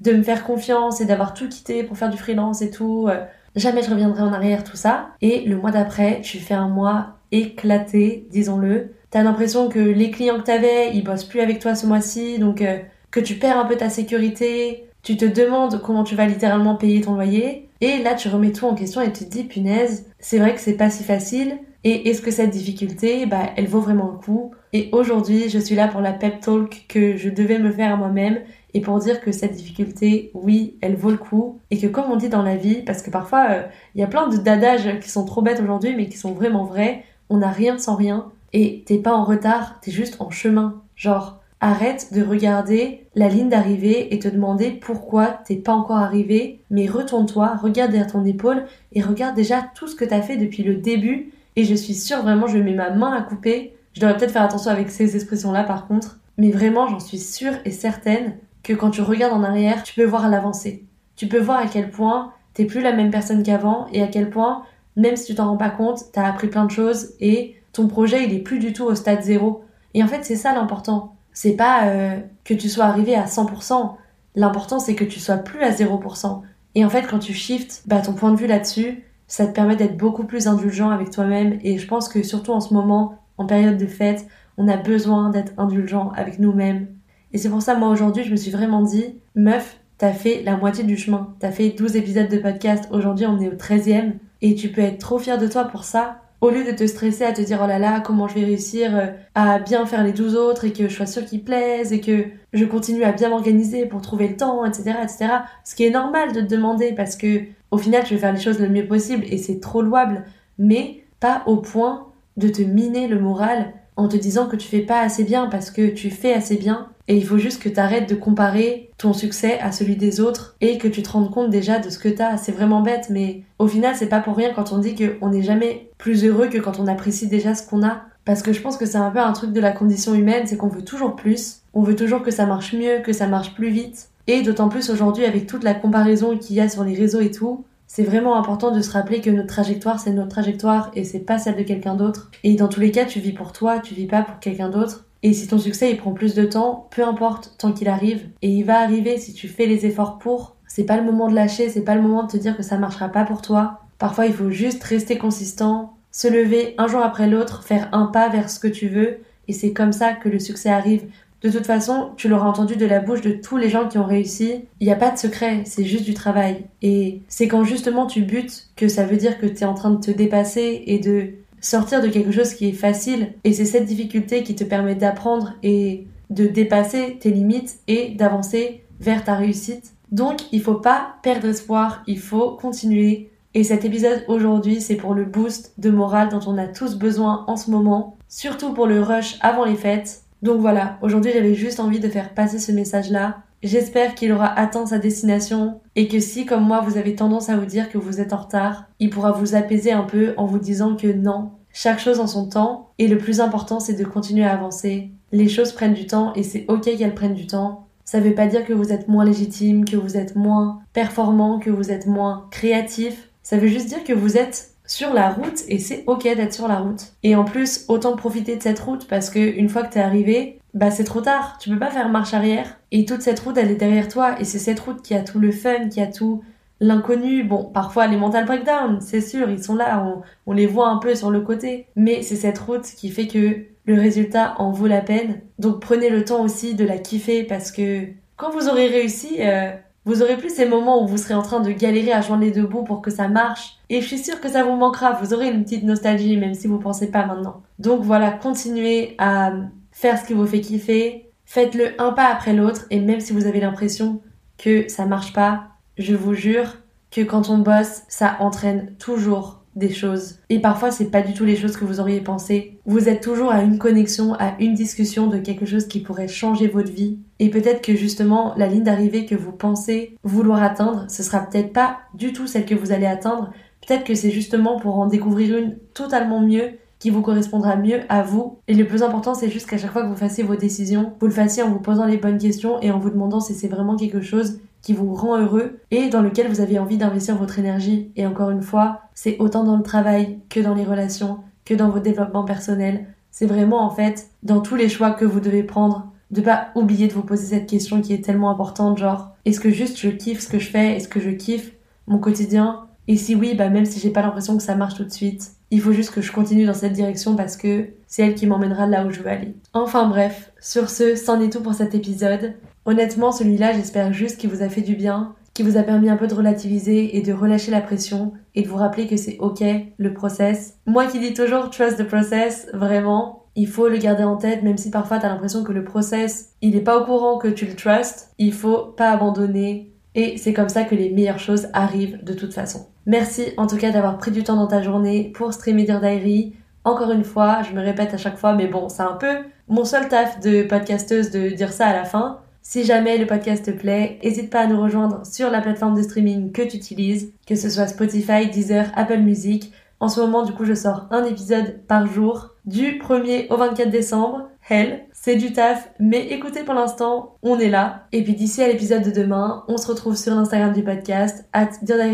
de 0.00 0.12
me 0.12 0.22
faire 0.22 0.44
confiance 0.44 1.00
et 1.00 1.04
d'avoir 1.04 1.34
tout 1.34 1.48
quitté 1.48 1.84
pour 1.84 1.96
faire 1.96 2.10
du 2.10 2.18
freelance 2.18 2.60
et 2.60 2.70
tout. 2.70 3.08
jamais 3.54 3.82
je 3.82 3.90
reviendrai 3.90 4.22
en 4.22 4.32
arrière, 4.32 4.64
tout 4.64 4.76
ça. 4.76 5.10
Et 5.20 5.42
le 5.42 5.56
mois 5.56 5.70
d'après, 5.70 6.20
tu 6.22 6.38
fais 6.38 6.54
un 6.54 6.66
mois 6.66 7.18
éclaté, 7.32 8.26
disons-le. 8.30 8.92
T'as 9.10 9.22
l'impression 9.22 9.68
que 9.68 9.78
les 9.78 10.10
clients 10.10 10.38
que 10.38 10.44
t'avais, 10.44 10.94
ils 10.94 11.02
bossent 11.04 11.24
plus 11.24 11.40
avec 11.40 11.58
toi 11.58 11.74
ce 11.74 11.86
mois-ci, 11.86 12.38
donc 12.38 12.62
euh, 12.62 12.78
que 13.10 13.20
tu 13.20 13.34
perds 13.34 13.58
un 13.58 13.64
peu 13.64 13.76
ta 13.76 13.90
sécurité. 13.90 14.86
Tu 15.02 15.16
te 15.16 15.24
demandes 15.24 15.82
comment 15.82 16.04
tu 16.04 16.14
vas 16.14 16.26
littéralement 16.26 16.76
payer 16.76 17.00
ton 17.00 17.14
loyer. 17.14 17.68
Et 17.80 17.98
là, 17.98 18.14
tu 18.14 18.28
remets 18.28 18.52
tout 18.52 18.66
en 18.66 18.74
question 18.74 19.00
et 19.00 19.12
tu 19.12 19.24
te 19.24 19.30
dis, 19.30 19.44
punaise, 19.44 20.06
c'est 20.20 20.38
vrai 20.38 20.54
que 20.54 20.60
c'est 20.60 20.76
pas 20.76 20.90
si 20.90 21.02
facile. 21.02 21.58
Et 21.84 22.08
est-ce 22.08 22.22
que 22.22 22.30
cette 22.30 22.50
difficulté, 22.50 23.26
bah, 23.26 23.50
elle 23.56 23.66
vaut 23.66 23.80
vraiment 23.80 24.12
le 24.12 24.18
coup? 24.18 24.52
Et 24.72 24.88
aujourd'hui, 24.92 25.48
je 25.48 25.58
suis 25.58 25.74
là 25.74 25.88
pour 25.88 26.00
la 26.00 26.12
pep 26.12 26.40
talk 26.40 26.86
que 26.88 27.16
je 27.16 27.28
devais 27.28 27.58
me 27.58 27.70
faire 27.70 27.92
à 27.92 27.96
moi-même 27.96 28.40
et 28.74 28.80
pour 28.80 28.98
dire 28.98 29.20
que 29.20 29.32
cette 29.32 29.52
difficulté, 29.52 30.30
oui, 30.34 30.76
elle 30.80 30.96
vaut 30.96 31.10
le 31.10 31.16
coup 31.16 31.58
et 31.70 31.78
que 31.78 31.86
comme 31.86 32.10
on 32.10 32.16
dit 32.16 32.28
dans 32.28 32.42
la 32.42 32.56
vie, 32.56 32.82
parce 32.82 33.02
que 33.02 33.10
parfois 33.10 33.46
euh, 33.50 33.62
il 33.94 34.00
y 34.00 34.04
a 34.04 34.06
plein 34.06 34.28
d'adages 34.28 35.00
qui 35.00 35.10
sont 35.10 35.24
trop 35.24 35.42
bêtes 35.42 35.60
aujourd'hui 35.60 35.94
mais 35.96 36.08
qui 36.08 36.16
sont 36.16 36.32
vraiment 36.32 36.64
vrais, 36.64 37.04
on 37.28 37.38
n'a 37.38 37.50
rien 37.50 37.78
sans 37.78 37.96
rien 37.96 38.30
et 38.52 38.82
t'es 38.86 38.98
pas 38.98 39.12
en 39.12 39.24
retard, 39.24 39.80
t'es 39.80 39.90
juste 39.90 40.20
en 40.20 40.30
chemin. 40.30 40.82
Genre, 40.96 41.40
arrête 41.60 42.12
de 42.12 42.22
regarder 42.22 43.06
la 43.14 43.28
ligne 43.28 43.48
d'arrivée 43.48 44.14
et 44.14 44.18
te 44.18 44.28
demander 44.28 44.70
pourquoi 44.70 45.28
t'es 45.46 45.56
pas 45.56 45.72
encore 45.72 45.98
arrivé, 45.98 46.60
mais 46.70 46.86
retourne-toi, 46.86 47.56
regarde 47.62 47.92
derrière 47.92 48.10
ton 48.10 48.24
épaule 48.24 48.64
et 48.92 49.00
regarde 49.00 49.36
déjà 49.36 49.62
tout 49.74 49.86
ce 49.86 49.94
que 49.94 50.04
t'as 50.04 50.22
fait 50.22 50.36
depuis 50.36 50.62
le 50.62 50.74
début. 50.74 51.31
Et 51.56 51.64
je 51.64 51.74
suis 51.74 51.94
sûre 51.94 52.22
vraiment, 52.22 52.46
je 52.46 52.58
mets 52.58 52.74
ma 52.74 52.90
main 52.90 53.12
à 53.12 53.22
couper. 53.22 53.76
Je 53.94 54.00
devrais 54.00 54.16
peut-être 54.16 54.32
faire 54.32 54.42
attention 54.42 54.70
avec 54.70 54.90
ces 54.90 55.16
expressions-là 55.16 55.64
par 55.64 55.86
contre. 55.86 56.18
Mais 56.38 56.50
vraiment, 56.50 56.88
j'en 56.88 57.00
suis 57.00 57.18
sûre 57.18 57.52
et 57.64 57.70
certaine 57.70 58.36
que 58.62 58.72
quand 58.72 58.90
tu 58.90 59.02
regardes 59.02 59.34
en 59.34 59.42
arrière, 59.42 59.82
tu 59.82 59.94
peux 59.94 60.04
voir 60.04 60.28
l'avancée. 60.28 60.84
Tu 61.16 61.26
peux 61.28 61.40
voir 61.40 61.58
à 61.58 61.66
quel 61.66 61.90
point 61.90 62.32
t'es 62.54 62.64
plus 62.64 62.80
la 62.80 62.92
même 62.92 63.10
personne 63.10 63.42
qu'avant 63.42 63.86
et 63.92 64.02
à 64.02 64.06
quel 64.06 64.30
point 64.30 64.64
même 64.96 65.16
si 65.16 65.26
tu 65.26 65.34
t'en 65.34 65.48
rends 65.48 65.56
pas 65.56 65.70
compte, 65.70 66.12
t'as 66.12 66.26
appris 66.26 66.48
plein 66.48 66.64
de 66.64 66.70
choses 66.70 67.14
et 67.20 67.56
ton 67.72 67.88
projet 67.88 68.24
il 68.24 68.34
est 68.34 68.40
plus 68.40 68.58
du 68.58 68.72
tout 68.72 68.84
au 68.84 68.94
stade 68.94 69.22
zéro. 69.22 69.64
Et 69.94 70.02
en 70.02 70.06
fait 70.06 70.24
c'est 70.24 70.36
ça 70.36 70.52
l'important. 70.52 71.16
C'est 71.32 71.56
pas 71.56 71.86
euh, 71.86 72.20
que 72.44 72.54
tu 72.54 72.68
sois 72.68 72.84
arrivé 72.84 73.14
à 73.14 73.24
100%. 73.24 73.94
L'important 74.34 74.78
c'est 74.78 74.94
que 74.94 75.04
tu 75.04 75.20
sois 75.20 75.38
plus 75.38 75.62
à 75.62 75.70
0%. 75.70 76.42
Et 76.74 76.84
en 76.84 76.90
fait 76.90 77.06
quand 77.08 77.18
tu 77.18 77.32
shifts 77.32 77.82
bah, 77.86 78.00
ton 78.00 78.12
point 78.12 78.32
de 78.32 78.36
vue 78.36 78.46
là-dessus, 78.46 79.02
ça 79.32 79.46
te 79.46 79.52
permet 79.52 79.76
d'être 79.76 79.96
beaucoup 79.96 80.24
plus 80.24 80.46
indulgent 80.46 80.90
avec 80.90 81.08
toi-même. 81.08 81.58
Et 81.64 81.78
je 81.78 81.86
pense 81.86 82.10
que 82.10 82.22
surtout 82.22 82.52
en 82.52 82.60
ce 82.60 82.74
moment, 82.74 83.18
en 83.38 83.46
période 83.46 83.78
de 83.78 83.86
fête, 83.86 84.26
on 84.58 84.68
a 84.68 84.76
besoin 84.76 85.30
d'être 85.30 85.54
indulgent 85.56 86.12
avec 86.14 86.38
nous-mêmes. 86.38 86.88
Et 87.32 87.38
c'est 87.38 87.48
pour 87.48 87.62
ça 87.62 87.74
moi 87.74 87.88
aujourd'hui 87.88 88.24
je 88.24 88.30
me 88.30 88.36
suis 88.36 88.50
vraiment 88.50 88.82
dit, 88.82 89.20
meuf, 89.34 89.80
t'as 89.96 90.12
fait 90.12 90.42
la 90.42 90.58
moitié 90.58 90.84
du 90.84 90.98
chemin. 90.98 91.34
T'as 91.38 91.50
fait 91.50 91.70
12 91.70 91.96
épisodes 91.96 92.28
de 92.28 92.36
podcast. 92.36 92.90
Aujourd'hui 92.92 93.24
on 93.24 93.40
est 93.40 93.48
au 93.48 93.54
13e 93.54 94.16
et 94.42 94.54
tu 94.54 94.68
peux 94.68 94.82
être 94.82 94.98
trop 94.98 95.18
fier 95.18 95.38
de 95.38 95.46
toi 95.46 95.64
pour 95.64 95.84
ça. 95.84 96.20
Au 96.42 96.50
lieu 96.50 96.64
de 96.64 96.72
te 96.72 96.84
stresser 96.84 97.22
à 97.22 97.30
te 97.30 97.40
dire 97.40 97.60
oh 97.62 97.68
là 97.68 97.78
là 97.78 98.00
comment 98.00 98.26
je 98.26 98.34
vais 98.34 98.44
réussir 98.44 98.96
euh, 98.96 99.06
à 99.36 99.60
bien 99.60 99.86
faire 99.86 100.02
les 100.02 100.10
12 100.10 100.34
autres 100.34 100.64
et 100.64 100.72
que 100.72 100.88
je 100.88 100.92
sois 100.92 101.06
sûre 101.06 101.24
qu'ils 101.24 101.44
plaisent 101.44 101.92
et 101.92 102.00
que 102.00 102.24
je 102.52 102.64
continue 102.64 103.04
à 103.04 103.12
bien 103.12 103.28
m'organiser 103.28 103.86
pour 103.86 104.02
trouver 104.02 104.26
le 104.26 104.36
temps, 104.36 104.64
etc., 104.64 104.96
etc. 105.04 105.26
Ce 105.62 105.76
qui 105.76 105.84
est 105.84 105.90
normal 105.90 106.32
de 106.32 106.40
te 106.40 106.46
demander 106.46 106.94
parce 106.94 107.14
que 107.14 107.42
au 107.70 107.78
final 107.78 108.02
tu 108.02 108.14
veux 108.14 108.20
faire 108.20 108.32
les 108.32 108.40
choses 108.40 108.58
le 108.58 108.68
mieux 108.68 108.88
possible 108.88 109.22
et 109.28 109.38
c'est 109.38 109.60
trop 109.60 109.82
louable, 109.82 110.24
mais 110.58 111.04
pas 111.20 111.44
au 111.46 111.58
point 111.58 112.08
de 112.36 112.48
te 112.48 112.62
miner 112.62 113.06
le 113.06 113.20
moral 113.20 113.72
en 113.94 114.08
te 114.08 114.16
disant 114.16 114.48
que 114.48 114.56
tu 114.56 114.66
fais 114.66 114.80
pas 114.80 115.00
assez 115.00 115.22
bien 115.22 115.46
parce 115.46 115.70
que 115.70 115.90
tu 115.90 116.10
fais 116.10 116.32
assez 116.32 116.56
bien 116.56 116.88
et 117.08 117.16
il 117.16 117.26
faut 117.26 117.38
juste 117.38 117.62
que 117.62 117.68
tu 117.68 117.80
arrêtes 117.80 118.08
de 118.08 118.14
comparer 118.14 118.90
ton 118.98 119.12
succès 119.12 119.58
à 119.58 119.72
celui 119.72 119.96
des 119.96 120.20
autres 120.20 120.56
et 120.60 120.78
que 120.78 120.88
tu 120.88 121.02
te 121.02 121.10
rendes 121.10 121.30
compte 121.30 121.50
déjà 121.50 121.78
de 121.78 121.90
ce 121.90 121.98
que 121.98 122.08
t'as. 122.08 122.36
C'est 122.36 122.52
vraiment 122.52 122.82
bête, 122.82 123.08
mais 123.10 123.42
au 123.58 123.66
final, 123.66 123.94
c'est 123.96 124.06
pas 124.06 124.20
pour 124.20 124.36
rien 124.36 124.52
quand 124.54 124.72
on 124.72 124.78
dit 124.78 124.94
qu'on 124.94 125.30
n'est 125.30 125.42
jamais 125.42 125.90
plus 125.98 126.24
heureux 126.24 126.48
que 126.48 126.58
quand 126.58 126.78
on 126.78 126.86
apprécie 126.86 127.26
déjà 127.26 127.54
ce 127.54 127.66
qu'on 127.66 127.84
a. 127.84 128.02
Parce 128.24 128.42
que 128.42 128.52
je 128.52 128.60
pense 128.60 128.76
que 128.76 128.86
c'est 128.86 128.98
un 128.98 129.10
peu 129.10 129.18
un 129.18 129.32
truc 129.32 129.52
de 129.52 129.60
la 129.60 129.72
condition 129.72 130.14
humaine, 130.14 130.46
c'est 130.46 130.56
qu'on 130.56 130.68
veut 130.68 130.84
toujours 130.84 131.16
plus. 131.16 131.62
On 131.74 131.82
veut 131.82 131.96
toujours 131.96 132.22
que 132.22 132.30
ça 132.30 132.46
marche 132.46 132.72
mieux, 132.72 133.00
que 133.00 133.12
ça 133.12 133.26
marche 133.26 133.54
plus 133.54 133.70
vite. 133.70 134.10
Et 134.28 134.42
d'autant 134.42 134.68
plus 134.68 134.90
aujourd'hui 134.90 135.24
avec 135.24 135.48
toute 135.48 135.64
la 135.64 135.74
comparaison 135.74 136.38
qu'il 136.38 136.54
y 136.54 136.60
a 136.60 136.68
sur 136.68 136.84
les 136.84 136.94
réseaux 136.94 137.20
et 137.20 137.32
tout, 137.32 137.64
c'est 137.88 138.04
vraiment 138.04 138.36
important 138.36 138.70
de 138.70 138.80
se 138.80 138.92
rappeler 138.92 139.20
que 139.20 139.28
notre 139.28 139.48
trajectoire, 139.48 139.98
c'est 139.98 140.12
notre 140.12 140.30
trajectoire 140.30 140.90
et 140.94 141.02
c'est 141.04 141.18
pas 141.18 141.38
celle 141.38 141.56
de 141.56 141.62
quelqu'un 141.62 141.94
d'autre. 141.94 142.30
Et 142.44 142.54
dans 142.54 142.68
tous 142.68 142.80
les 142.80 142.92
cas, 142.92 143.04
tu 143.04 143.18
vis 143.18 143.32
pour 143.32 143.52
toi, 143.52 143.80
tu 143.80 143.94
vis 143.94 144.06
pas 144.06 144.22
pour 144.22 144.38
quelqu'un 144.38 144.70
d'autre. 144.70 145.04
Et 145.22 145.32
si 145.32 145.46
ton 145.46 145.58
succès 145.58 145.90
il 145.90 145.96
prend 145.96 146.12
plus 146.12 146.34
de 146.34 146.44
temps, 146.44 146.88
peu 146.90 147.04
importe 147.04 147.54
tant 147.58 147.72
qu'il 147.72 147.88
arrive, 147.88 148.26
et 148.42 148.48
il 148.48 148.64
va 148.64 148.80
arriver 148.80 149.18
si 149.18 149.32
tu 149.32 149.48
fais 149.48 149.66
les 149.66 149.86
efforts 149.86 150.18
pour, 150.18 150.56
c'est 150.66 150.84
pas 150.84 150.96
le 150.96 151.04
moment 151.04 151.28
de 151.28 151.34
lâcher, 151.34 151.68
c'est 151.68 151.82
pas 151.84 151.94
le 151.94 152.02
moment 152.02 152.24
de 152.24 152.32
te 152.32 152.36
dire 152.36 152.56
que 152.56 152.62
ça 152.62 152.78
marchera 152.78 153.08
pas 153.08 153.24
pour 153.24 153.42
toi. 153.42 153.80
Parfois 153.98 154.26
il 154.26 154.32
faut 154.32 154.50
juste 154.50 154.82
rester 154.82 155.18
consistant, 155.18 155.94
se 156.10 156.28
lever 156.28 156.74
un 156.78 156.88
jour 156.88 157.02
après 157.02 157.28
l'autre, 157.28 157.62
faire 157.62 157.88
un 157.92 158.06
pas 158.06 158.28
vers 158.28 158.50
ce 158.50 158.58
que 158.58 158.68
tu 158.68 158.88
veux, 158.88 159.18
et 159.48 159.52
c'est 159.52 159.72
comme 159.72 159.92
ça 159.92 160.12
que 160.12 160.28
le 160.28 160.38
succès 160.38 160.70
arrive. 160.70 161.04
De 161.42 161.50
toute 161.50 161.66
façon, 161.66 162.10
tu 162.16 162.28
l'auras 162.28 162.48
entendu 162.48 162.76
de 162.76 162.86
la 162.86 163.00
bouche 163.00 163.20
de 163.20 163.32
tous 163.32 163.56
les 163.56 163.68
gens 163.68 163.88
qui 163.88 163.98
ont 163.98 164.06
réussi, 164.06 164.64
il 164.78 164.86
n'y 164.86 164.92
a 164.92 164.96
pas 164.96 165.10
de 165.10 165.18
secret, 165.18 165.62
c'est 165.66 165.84
juste 165.84 166.04
du 166.04 166.14
travail. 166.14 166.64
Et 166.82 167.20
c'est 167.28 167.48
quand 167.48 167.64
justement 167.64 168.06
tu 168.06 168.22
butes 168.22 168.68
que 168.76 168.86
ça 168.86 169.04
veut 169.04 169.16
dire 169.16 169.38
que 169.40 169.46
tu 169.46 169.62
es 169.62 169.64
en 169.64 169.74
train 169.74 169.90
de 169.90 170.00
te 170.00 170.12
dépasser 170.12 170.84
et 170.86 171.00
de 171.00 171.34
sortir 171.62 172.02
de 172.02 172.08
quelque 172.08 172.32
chose 172.32 172.52
qui 172.52 172.68
est 172.68 172.72
facile. 172.72 173.32
Et 173.44 173.54
c'est 173.54 173.64
cette 173.64 173.86
difficulté 173.86 174.42
qui 174.42 174.54
te 174.54 174.64
permet 174.64 174.94
d'apprendre 174.94 175.54
et 175.62 176.06
de 176.28 176.46
dépasser 176.46 177.16
tes 177.20 177.30
limites 177.30 177.78
et 177.88 178.10
d'avancer 178.10 178.84
vers 179.00 179.24
ta 179.24 179.34
réussite. 179.34 179.94
Donc, 180.10 180.42
il 180.52 180.60
faut 180.60 180.74
pas 180.74 181.14
perdre 181.22 181.48
espoir, 181.48 182.02
il 182.06 182.18
faut 182.18 182.50
continuer. 182.50 183.30
Et 183.54 183.64
cet 183.64 183.84
épisode 183.84 184.24
aujourd'hui, 184.28 184.80
c'est 184.80 184.96
pour 184.96 185.14
le 185.14 185.24
boost 185.24 185.74
de 185.78 185.90
morale 185.90 186.28
dont 186.28 186.40
on 186.46 186.58
a 186.58 186.66
tous 186.66 186.96
besoin 186.96 187.44
en 187.48 187.56
ce 187.56 187.70
moment, 187.70 188.16
surtout 188.28 188.72
pour 188.72 188.86
le 188.86 189.02
rush 189.02 189.38
avant 189.40 189.64
les 189.64 189.76
fêtes. 189.76 190.22
Donc 190.42 190.60
voilà, 190.60 190.98
aujourd'hui 191.02 191.32
j'avais 191.32 191.54
juste 191.54 191.78
envie 191.78 192.00
de 192.00 192.08
faire 192.08 192.34
passer 192.34 192.58
ce 192.58 192.72
message-là. 192.72 193.42
J'espère 193.62 194.14
qu'il 194.14 194.32
aura 194.32 194.46
atteint 194.58 194.86
sa 194.86 194.98
destination 194.98 195.80
et 195.94 196.08
que 196.08 196.18
si, 196.18 196.46
comme 196.46 196.64
moi, 196.64 196.80
vous 196.80 196.96
avez 196.96 197.14
tendance 197.14 197.48
à 197.48 197.56
vous 197.56 197.66
dire 197.66 197.90
que 197.90 197.98
vous 197.98 198.20
êtes 198.20 198.32
en 198.32 198.38
retard, 198.38 198.86
il 198.98 199.10
pourra 199.10 199.30
vous 199.30 199.54
apaiser 199.54 199.92
un 199.92 200.02
peu 200.02 200.34
en 200.36 200.46
vous 200.46 200.58
disant 200.58 200.96
que 200.96 201.06
non, 201.06 201.52
chaque 201.72 202.00
chose 202.00 202.20
en 202.20 202.26
son 202.26 202.48
temps 202.48 202.90
et 202.98 203.08
le 203.08 203.18
plus 203.18 203.40
important 203.40 203.80
c'est 203.80 203.94
de 203.94 204.04
continuer 204.04 204.44
à 204.44 204.52
avancer. 204.52 205.10
Les 205.30 205.48
choses 205.48 205.72
prennent 205.72 205.94
du 205.94 206.06
temps 206.06 206.34
et 206.34 206.42
c'est 206.42 206.66
ok 206.68 206.96
qu'elles 206.96 207.14
prennent 207.14 207.34
du 207.34 207.46
temps. 207.46 207.86
Ça 208.04 208.20
veut 208.20 208.34
pas 208.34 208.46
dire 208.46 208.66
que 208.66 208.72
vous 208.72 208.92
êtes 208.92 209.08
moins 209.08 209.24
légitime, 209.24 209.84
que 209.84 209.96
vous 209.96 210.16
êtes 210.16 210.36
moins 210.36 210.80
performant, 210.92 211.58
que 211.58 211.70
vous 211.70 211.90
êtes 211.90 212.06
moins 212.06 212.48
créatif. 212.50 213.30
Ça 213.42 213.56
veut 213.56 213.68
juste 213.68 213.88
dire 213.88 214.04
que 214.04 214.12
vous 214.12 214.36
êtes 214.36 214.71
sur 214.92 215.14
la 215.14 215.30
route 215.30 215.62
et 215.68 215.78
c'est 215.78 216.04
ok 216.06 216.24
d'être 216.24 216.52
sur 216.52 216.68
la 216.68 216.78
route. 216.78 217.14
Et 217.22 217.34
en 217.34 217.44
plus, 217.44 217.86
autant 217.88 218.14
profiter 218.14 218.56
de 218.56 218.62
cette 218.62 218.78
route 218.78 219.08
parce 219.08 219.30
que 219.30 219.38
une 219.38 219.70
fois 219.70 219.84
que 219.84 219.94
t'es 219.94 220.00
arrivé, 220.00 220.58
bah 220.74 220.90
c'est 220.90 221.04
trop 221.04 221.22
tard. 221.22 221.56
Tu 221.58 221.70
peux 221.70 221.78
pas 221.78 221.90
faire 221.90 222.10
marche 222.10 222.34
arrière. 222.34 222.78
Et 222.90 223.06
toute 223.06 223.22
cette 223.22 223.40
route, 223.40 223.56
elle 223.56 223.70
est 223.70 223.76
derrière 223.76 224.08
toi 224.08 224.38
et 224.38 224.44
c'est 224.44 224.58
cette 224.58 224.80
route 224.80 225.00
qui 225.00 225.14
a 225.14 225.22
tout 225.22 225.38
le 225.38 225.50
fun, 225.50 225.88
qui 225.88 226.00
a 226.02 226.06
tout 226.06 226.44
l'inconnu. 226.78 227.42
Bon, 227.42 227.64
parfois 227.64 228.06
les 228.06 228.18
mental 228.18 228.44
breakdowns, 228.44 229.00
c'est 229.00 229.22
sûr, 229.22 229.48
ils 229.48 229.64
sont 229.64 229.76
là, 229.76 230.22
on, 230.46 230.52
les 230.52 230.66
voit 230.66 230.88
un 230.88 230.98
peu 230.98 231.14
sur 231.14 231.30
le 231.30 231.40
côté. 231.40 231.86
Mais 231.96 232.22
c'est 232.22 232.36
cette 232.36 232.58
route 232.58 232.84
qui 232.84 233.08
fait 233.08 233.28
que 233.28 233.64
le 233.86 233.94
résultat 233.94 234.56
en 234.58 234.72
vaut 234.72 234.88
la 234.88 235.00
peine. 235.00 235.40
Donc 235.58 235.80
prenez 235.80 236.10
le 236.10 236.22
temps 236.24 236.42
aussi 236.42 236.74
de 236.74 236.84
la 236.84 236.98
kiffer 236.98 237.44
parce 237.44 237.72
que 237.72 238.08
quand 238.36 238.50
vous 238.50 238.68
aurez 238.68 238.88
réussi, 238.88 239.36
euh, 239.40 239.72
vous 240.04 240.22
aurez 240.22 240.36
plus 240.36 240.54
ces 240.54 240.66
moments 240.66 241.02
où 241.02 241.06
vous 241.06 241.18
serez 241.18 241.34
en 241.34 241.42
train 241.42 241.60
de 241.60 241.70
galérer 241.70 242.12
à 242.12 242.20
joindre 242.20 242.42
les 242.42 242.50
deux 242.50 242.66
bouts 242.66 242.82
pour 242.82 243.02
que 243.02 243.10
ça 243.10 243.28
marche. 243.28 243.76
Et 243.88 244.00
je 244.00 244.06
suis 244.06 244.18
sûre 244.18 244.40
que 244.40 244.48
ça 244.48 244.64
vous 244.64 244.74
manquera. 244.74 245.12
Vous 245.12 245.32
aurez 245.32 245.48
une 245.48 245.62
petite 245.62 245.84
nostalgie, 245.84 246.36
même 246.36 246.54
si 246.54 246.66
vous 246.66 246.78
pensez 246.78 247.10
pas 247.10 247.24
maintenant. 247.24 247.62
Donc 247.78 248.02
voilà, 248.02 248.32
continuez 248.32 249.14
à 249.18 249.52
faire 249.92 250.18
ce 250.18 250.26
qui 250.26 250.32
vous 250.32 250.46
fait 250.46 250.60
kiffer. 250.60 251.30
Faites-le 251.44 252.00
un 252.00 252.12
pas 252.12 252.26
après 252.26 252.52
l'autre. 252.52 252.86
Et 252.90 253.00
même 253.00 253.20
si 253.20 253.32
vous 253.32 253.46
avez 253.46 253.60
l'impression 253.60 254.20
que 254.58 254.88
ça 254.88 255.06
marche 255.06 255.32
pas, 255.32 255.68
je 255.98 256.14
vous 256.14 256.34
jure 256.34 256.78
que 257.10 257.20
quand 257.20 257.48
on 257.48 257.58
bosse, 257.58 258.02
ça 258.08 258.36
entraîne 258.40 258.94
toujours 258.98 259.61
des 259.76 259.90
choses. 259.90 260.36
Et 260.48 260.58
parfois, 260.58 260.90
c'est 260.90 261.10
pas 261.10 261.22
du 261.22 261.34
tout 261.34 261.44
les 261.44 261.56
choses 261.56 261.76
que 261.76 261.84
vous 261.84 262.00
auriez 262.00 262.20
pensé. 262.20 262.78
Vous 262.84 263.08
êtes 263.08 263.22
toujours 263.22 263.50
à 263.50 263.62
une 263.62 263.78
connexion, 263.78 264.34
à 264.34 264.54
une 264.60 264.74
discussion 264.74 265.26
de 265.26 265.38
quelque 265.38 265.66
chose 265.66 265.86
qui 265.86 266.00
pourrait 266.00 266.28
changer 266.28 266.68
votre 266.68 266.92
vie. 266.92 267.18
Et 267.38 267.48
peut-être 267.48 267.82
que 267.82 267.96
justement, 267.96 268.54
la 268.56 268.66
ligne 268.66 268.84
d'arrivée 268.84 269.26
que 269.26 269.34
vous 269.34 269.52
pensez 269.52 270.16
vouloir 270.24 270.62
atteindre, 270.62 271.06
ce 271.08 271.22
sera 271.22 271.40
peut-être 271.40 271.72
pas 271.72 271.98
du 272.14 272.32
tout 272.32 272.46
celle 272.46 272.66
que 272.66 272.74
vous 272.74 272.92
allez 272.92 273.06
atteindre. 273.06 273.52
Peut-être 273.86 274.04
que 274.04 274.14
c'est 274.14 274.30
justement 274.30 274.78
pour 274.78 274.98
en 274.98 275.06
découvrir 275.06 275.56
une 275.56 275.76
totalement 275.94 276.40
mieux 276.40 276.72
qui 277.02 277.10
vous 277.10 277.22
correspondra 277.22 277.74
mieux 277.74 278.02
à 278.08 278.22
vous. 278.22 278.58
Et 278.68 278.74
le 278.74 278.86
plus 278.86 279.02
important, 279.02 279.34
c'est 279.34 279.50
juste 279.50 279.68
qu'à 279.68 279.76
chaque 279.76 279.90
fois 279.90 280.02
que 280.02 280.08
vous 280.08 280.14
fassiez 280.14 280.44
vos 280.44 280.54
décisions, 280.54 281.14
vous 281.18 281.26
le 281.26 281.32
fassiez 281.32 281.64
en 281.64 281.70
vous 281.70 281.80
posant 281.80 282.06
les 282.06 282.16
bonnes 282.16 282.38
questions 282.38 282.80
et 282.80 282.92
en 282.92 283.00
vous 283.00 283.10
demandant 283.10 283.40
si 283.40 283.54
c'est 283.54 283.66
vraiment 283.66 283.96
quelque 283.96 284.20
chose 284.20 284.60
qui 284.82 284.92
vous 284.92 285.14
rend 285.14 285.38
heureux 285.38 285.78
et 285.90 286.08
dans 286.08 286.22
lequel 286.22 286.48
vous 286.48 286.60
avez 286.60 286.78
envie 286.78 286.98
d'investir 286.98 287.36
votre 287.36 287.58
énergie. 287.58 288.10
Et 288.16 288.26
encore 288.26 288.50
une 288.50 288.62
fois, 288.62 289.02
c'est 289.14 289.38
autant 289.38 289.64
dans 289.64 289.76
le 289.76 289.82
travail 289.82 290.40
que 290.50 290.60
dans 290.60 290.74
les 290.74 290.84
relations, 290.84 291.38
que 291.64 291.74
dans 291.74 291.88
votre 291.88 292.02
développement 292.02 292.44
personnel. 292.44 293.06
C'est 293.30 293.46
vraiment 293.46 293.82
en 293.82 293.90
fait 293.90 294.28
dans 294.42 294.60
tous 294.60 294.74
les 294.74 294.88
choix 294.88 295.12
que 295.12 295.24
vous 295.24 295.40
devez 295.40 295.62
prendre 295.62 296.12
de 296.30 296.40
pas 296.40 296.68
oublier 296.74 297.08
de 297.08 297.12
vous 297.12 297.22
poser 297.22 297.46
cette 297.46 297.68
question 297.68 298.00
qui 298.00 298.14
est 298.14 298.24
tellement 298.24 298.50
importante, 298.50 298.98
genre 298.98 299.30
est-ce 299.44 299.60
que 299.60 299.70
juste 299.70 299.98
je 299.98 300.08
kiffe 300.08 300.40
ce 300.40 300.48
que 300.48 300.58
je 300.58 300.70
fais, 300.70 300.96
est-ce 300.96 301.08
que 301.08 301.20
je 301.20 301.30
kiffe 301.30 301.72
mon 302.06 302.18
quotidien? 302.18 302.86
Et 303.06 303.16
si 303.16 303.34
oui, 303.34 303.54
bah 303.54 303.68
même 303.68 303.84
si 303.84 304.00
j'ai 304.00 304.10
pas 304.10 304.22
l'impression 304.22 304.56
que 304.56 304.62
ça 304.62 304.74
marche 304.74 304.94
tout 304.94 305.04
de 305.04 305.12
suite, 305.12 305.52
il 305.70 305.80
faut 305.80 305.92
juste 305.92 306.12
que 306.12 306.22
je 306.22 306.32
continue 306.32 306.64
dans 306.64 306.74
cette 306.74 306.92
direction 306.92 307.36
parce 307.36 307.56
que 307.56 307.88
c'est 308.06 308.22
elle 308.22 308.34
qui 308.34 308.46
m'emmènera 308.46 308.86
là 308.86 309.04
où 309.04 309.10
je 309.10 309.20
veux 309.20 309.28
aller. 309.28 309.54
Enfin 309.72 310.06
bref, 310.06 310.52
sur 310.60 310.88
ce, 310.88 311.16
c'en 311.16 311.40
est 311.40 311.52
tout 311.52 311.62
pour 311.62 311.74
cet 311.74 311.94
épisode. 311.94 312.54
Honnêtement, 312.84 313.32
celui-là, 313.32 313.72
j'espère 313.72 314.12
juste 314.12 314.38
qu'il 314.38 314.50
vous 314.50 314.62
a 314.62 314.68
fait 314.68 314.80
du 314.80 314.96
bien, 314.96 315.34
qui 315.54 315.62
vous 315.62 315.76
a 315.76 315.82
permis 315.82 316.08
un 316.08 316.16
peu 316.16 316.26
de 316.26 316.34
relativiser 316.34 317.16
et 317.16 317.22
de 317.22 317.32
relâcher 317.32 317.70
la 317.70 317.80
pression 317.80 318.32
et 318.54 318.62
de 318.62 318.68
vous 318.68 318.76
rappeler 318.76 319.06
que 319.06 319.16
c'est 319.16 319.36
ok 319.38 319.62
le 319.98 320.14
process. 320.14 320.78
Moi 320.86 321.06
qui 321.06 321.20
dis 321.20 321.34
toujours 321.34 321.70
trust 321.70 321.98
the 321.98 322.08
process, 322.08 322.68
vraiment, 322.72 323.44
il 323.54 323.68
faut 323.68 323.88
le 323.88 323.98
garder 323.98 324.24
en 324.24 324.36
tête, 324.36 324.62
même 324.62 324.78
si 324.78 324.90
parfois 324.90 325.18
tu 325.18 325.26
as 325.26 325.28
l'impression 325.28 325.62
que 325.62 325.72
le 325.72 325.84
process, 325.84 326.52
il 326.62 326.74
n'est 326.74 326.80
pas 326.80 326.98
au 326.98 327.04
courant 327.04 327.38
que 327.38 327.48
tu 327.48 327.66
le 327.66 327.76
trustes, 327.76 328.30
il 328.38 328.52
faut 328.52 328.78
pas 328.96 329.10
abandonner. 329.10 329.92
Et 330.14 330.36
c'est 330.36 330.52
comme 330.52 330.68
ça 330.68 330.84
que 330.84 330.94
les 330.94 331.10
meilleures 331.10 331.38
choses 331.38 331.68
arrivent 331.72 332.22
de 332.22 332.34
toute 332.34 332.52
façon. 332.52 332.86
Merci 333.06 333.52
en 333.56 333.66
tout 333.66 333.76
cas 333.76 333.90
d'avoir 333.90 334.18
pris 334.18 334.30
du 334.30 334.42
temps 334.42 334.56
dans 334.56 334.66
ta 334.66 334.82
journée 334.82 335.32
pour 335.34 335.52
streamer 335.52 335.84
Dear 335.84 336.00
Diary. 336.00 336.54
Encore 336.84 337.12
une 337.12 337.24
fois, 337.24 337.62
je 337.62 337.74
me 337.74 337.80
répète 337.80 338.12
à 338.12 338.18
chaque 338.18 338.36
fois, 338.36 338.54
mais 338.54 338.66
bon, 338.66 338.88
c'est 338.88 339.02
un 339.02 339.14
peu 339.14 339.38
mon 339.68 339.84
seul 339.84 340.08
taf 340.08 340.40
de 340.40 340.62
podcasteuse 340.64 341.30
de 341.30 341.50
dire 341.50 341.72
ça 341.72 341.86
à 341.86 341.92
la 341.92 342.04
fin. 342.04 342.40
Si 342.64 342.84
jamais 342.84 343.18
le 343.18 343.26
podcast 343.26 343.64
te 343.64 343.72
plaît, 343.72 344.20
n'hésite 344.22 344.48
pas 344.48 344.60
à 344.60 344.66
nous 344.68 344.80
rejoindre 344.80 345.26
sur 345.26 345.50
la 345.50 345.60
plateforme 345.60 345.96
de 345.96 346.02
streaming 346.02 346.52
que 346.52 346.62
tu 346.62 346.76
utilises, 346.76 347.32
que 347.44 347.56
ce 347.56 347.68
soit 347.68 347.88
Spotify, 347.88 348.48
Deezer, 348.48 348.90
Apple 348.94 349.18
Music. 349.18 349.72
En 349.98 350.08
ce 350.08 350.20
moment, 350.20 350.44
du 350.44 350.52
coup, 350.52 350.64
je 350.64 350.74
sors 350.74 351.08
un 351.10 351.24
épisode 351.24 351.80
par 351.88 352.06
jour 352.06 352.51
du 352.64 352.98
1er 352.98 353.48
au 353.50 353.56
24 353.56 353.90
décembre. 353.90 354.48
Hell, 354.68 355.06
c'est 355.12 355.36
du 355.36 355.52
taf, 355.52 355.90
mais 355.98 356.28
écoutez 356.28 356.62
pour 356.62 356.74
l'instant, 356.74 357.36
on 357.42 357.58
est 357.58 357.68
là. 357.68 358.06
Et 358.12 358.22
puis 358.22 358.34
d'ici 358.34 358.62
à 358.62 358.68
l'épisode 358.68 359.02
de 359.02 359.10
demain, 359.10 359.64
on 359.66 359.76
se 359.76 359.88
retrouve 359.88 360.16
sur 360.16 360.34
l'Instagram 360.34 360.72
du 360.72 360.84
podcast, 360.84 361.44
at 361.52 361.70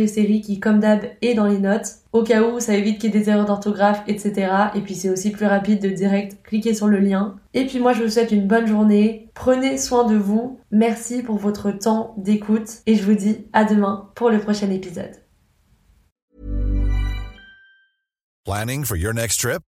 série 0.07 0.41
qui 0.41 0.59
comme 0.59 0.81
d'hab 0.81 1.03
est 1.21 1.35
dans 1.35 1.47
les 1.47 1.59
notes. 1.59 1.97
Au 2.13 2.23
cas 2.23 2.43
où, 2.43 2.59
ça 2.59 2.75
évite 2.75 2.99
qu'il 2.99 3.15
y 3.15 3.17
ait 3.17 3.21
des 3.21 3.29
erreurs 3.29 3.45
d'orthographe, 3.45 4.03
etc. 4.07 4.51
Et 4.75 4.81
puis 4.81 4.95
c'est 4.95 5.11
aussi 5.11 5.31
plus 5.31 5.45
rapide 5.45 5.83
de 5.83 5.91
direct 5.91 6.43
cliquer 6.43 6.73
sur 6.73 6.87
le 6.87 7.01
lien. 7.01 7.37
Et 7.53 7.67
puis 7.67 7.81
moi, 7.81 7.93
je 7.93 8.03
vous 8.03 8.11
souhaite 8.11 8.33
une 8.33 8.47
bonne 8.47 8.67
journée. 8.67 9.29
Prenez 9.35 9.77
soin 9.77 10.05
de 10.05 10.17
vous. 10.17 10.59
Merci 10.71 11.23
pour 11.23 11.37
votre 11.37 11.71
temps 11.71 12.15
d'écoute. 12.17 12.69
Et 12.87 12.95
je 12.95 13.03
vous 13.03 13.15
dis 13.15 13.47
à 13.53 13.65
demain 13.65 14.11
pour 14.15 14.31
le 14.31 14.39
prochain 14.39 14.71
épisode. 14.71 15.13
Planning 18.47 18.85
for 18.85 18.97
your 18.97 19.13
next 19.13 19.41
trip? 19.41 19.68